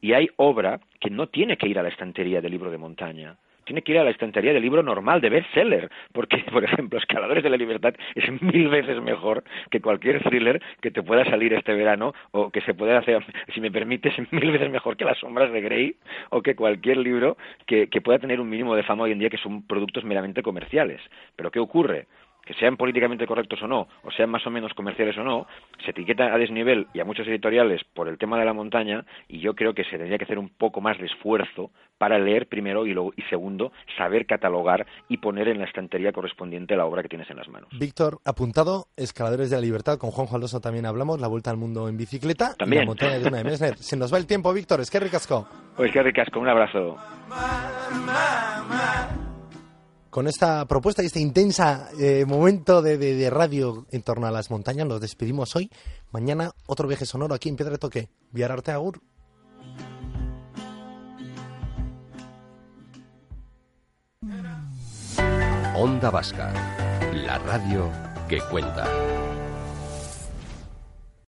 y 0.00 0.12
hay 0.12 0.28
obra 0.36 0.80
que 1.00 1.10
no 1.10 1.28
tiene 1.28 1.56
que 1.56 1.68
ir 1.68 1.78
a 1.78 1.82
la 1.82 1.88
estantería 1.88 2.40
del 2.40 2.52
libro 2.52 2.70
de 2.70 2.78
montaña 2.78 3.36
tiene 3.66 3.82
que 3.82 3.92
ir 3.92 3.98
a 3.98 4.04
la 4.04 4.10
estantería 4.10 4.54
del 4.54 4.62
libro 4.62 4.82
normal, 4.82 5.20
de 5.20 5.28
bestseller, 5.28 5.90
porque, 6.12 6.38
por 6.52 6.64
ejemplo, 6.64 6.98
Escaladores 6.98 7.44
de 7.44 7.50
la 7.50 7.56
Libertad 7.56 7.94
es 8.14 8.40
mil 8.40 8.68
veces 8.68 9.02
mejor 9.02 9.44
que 9.70 9.80
cualquier 9.80 10.22
thriller 10.22 10.62
que 10.80 10.90
te 10.90 11.02
pueda 11.02 11.24
salir 11.24 11.52
este 11.52 11.74
verano 11.74 12.14
o 12.30 12.50
que 12.50 12.62
se 12.62 12.72
pueda 12.72 12.98
hacer, 12.98 13.24
si 13.52 13.60
me 13.60 13.70
permites, 13.70 14.14
mil 14.32 14.50
veces 14.50 14.70
mejor 14.70 14.96
que 14.96 15.04
Las 15.04 15.18
Sombras 15.18 15.52
de 15.52 15.60
Grey 15.60 15.96
o 16.30 16.40
que 16.40 16.54
cualquier 16.54 16.96
libro 16.98 17.36
que, 17.66 17.88
que 17.88 18.00
pueda 18.00 18.18
tener 18.18 18.40
un 18.40 18.48
mínimo 18.48 18.74
de 18.74 18.84
fama 18.84 19.04
hoy 19.04 19.12
en 19.12 19.18
día 19.18 19.30
que 19.30 19.38
son 19.38 19.66
productos 19.66 20.04
meramente 20.04 20.42
comerciales. 20.42 21.00
Pero 21.34 21.50
¿qué 21.50 21.58
ocurre? 21.58 22.06
Que 22.46 22.54
sean 22.54 22.76
políticamente 22.76 23.26
correctos 23.26 23.60
o 23.62 23.66
no, 23.66 23.88
o 24.04 24.10
sean 24.12 24.30
más 24.30 24.46
o 24.46 24.50
menos 24.50 24.72
comerciales 24.72 25.18
o 25.18 25.24
no, 25.24 25.46
se 25.84 25.90
etiqueta 25.90 26.32
a 26.32 26.38
desnivel 26.38 26.86
y 26.94 27.00
a 27.00 27.04
muchos 27.04 27.26
editoriales 27.26 27.82
por 27.92 28.08
el 28.08 28.16
tema 28.16 28.38
de 28.38 28.44
la 28.44 28.54
montaña 28.54 29.04
y 29.28 29.40
yo 29.40 29.54
creo 29.54 29.74
que 29.74 29.84
se 29.84 29.98
tendría 29.98 30.16
que 30.16 30.24
hacer 30.24 30.38
un 30.38 30.48
poco 30.48 30.80
más 30.80 30.96
de 30.98 31.06
esfuerzo 31.06 31.70
para 31.98 32.18
leer 32.18 32.46
primero 32.46 32.86
y, 32.86 32.94
luego, 32.94 33.12
y 33.16 33.22
segundo, 33.22 33.72
saber 33.96 34.26
catalogar 34.26 34.86
y 35.08 35.16
poner 35.16 35.48
en 35.48 35.58
la 35.58 35.64
estantería 35.64 36.12
correspondiente 36.12 36.76
la 36.76 36.86
obra 36.86 37.02
que 37.02 37.08
tienes 37.08 37.28
en 37.30 37.36
las 37.36 37.48
manos. 37.48 37.68
Víctor, 37.78 38.20
apuntado, 38.24 38.86
Escaladores 38.96 39.50
de 39.50 39.56
la 39.56 39.62
Libertad, 39.62 39.98
con 39.98 40.10
Juan 40.10 40.28
Alonso 40.32 40.60
también 40.60 40.86
hablamos, 40.86 41.20
la 41.20 41.28
vuelta 41.28 41.50
al 41.50 41.56
mundo 41.56 41.88
en 41.88 41.96
bicicleta 41.96 42.54
También. 42.56 42.82
y 42.82 42.84
la 42.84 42.90
montaña 42.90 43.18
de 43.18 43.28
una 43.28 43.38
de 43.38 43.44
Messner. 43.44 43.76
Se 43.78 43.96
nos 43.96 44.12
va 44.12 44.18
el 44.18 44.26
tiempo, 44.26 44.52
Víctor, 44.52 44.80
es 44.80 44.90
que 44.90 45.00
ricasco. 45.00 45.48
Pues 45.76 45.90
qué 45.92 46.02
ricasco, 46.02 46.38
un 46.38 46.48
abrazo. 46.48 46.96
Con 50.16 50.28
esta 50.28 50.64
propuesta 50.64 51.02
y 51.02 51.06
este 51.08 51.20
intensa 51.20 51.90
eh, 52.00 52.24
momento 52.24 52.80
de, 52.80 52.96
de- 52.96 53.28
radio 53.28 53.84
en 53.90 54.00
torno 54.00 54.26
a 54.26 54.30
las 54.30 54.50
montañas, 54.50 54.86
nos 54.86 54.98
despedimos 54.98 55.54
hoy. 55.56 55.70
Mañana 56.10 56.52
otro 56.64 56.88
viaje 56.88 57.04
sonoro 57.04 57.34
aquí 57.34 57.50
en 57.50 57.56
Piedra 57.56 57.72
de 57.72 57.78
Toque. 57.78 58.08
Viararte 58.32 58.70
Agur. 58.72 59.02
Onda 65.74 66.08
Vasca, 66.10 66.50
la 67.12 67.36
radio 67.38 67.90
que 68.26 68.40
cuenta. 68.50 69.15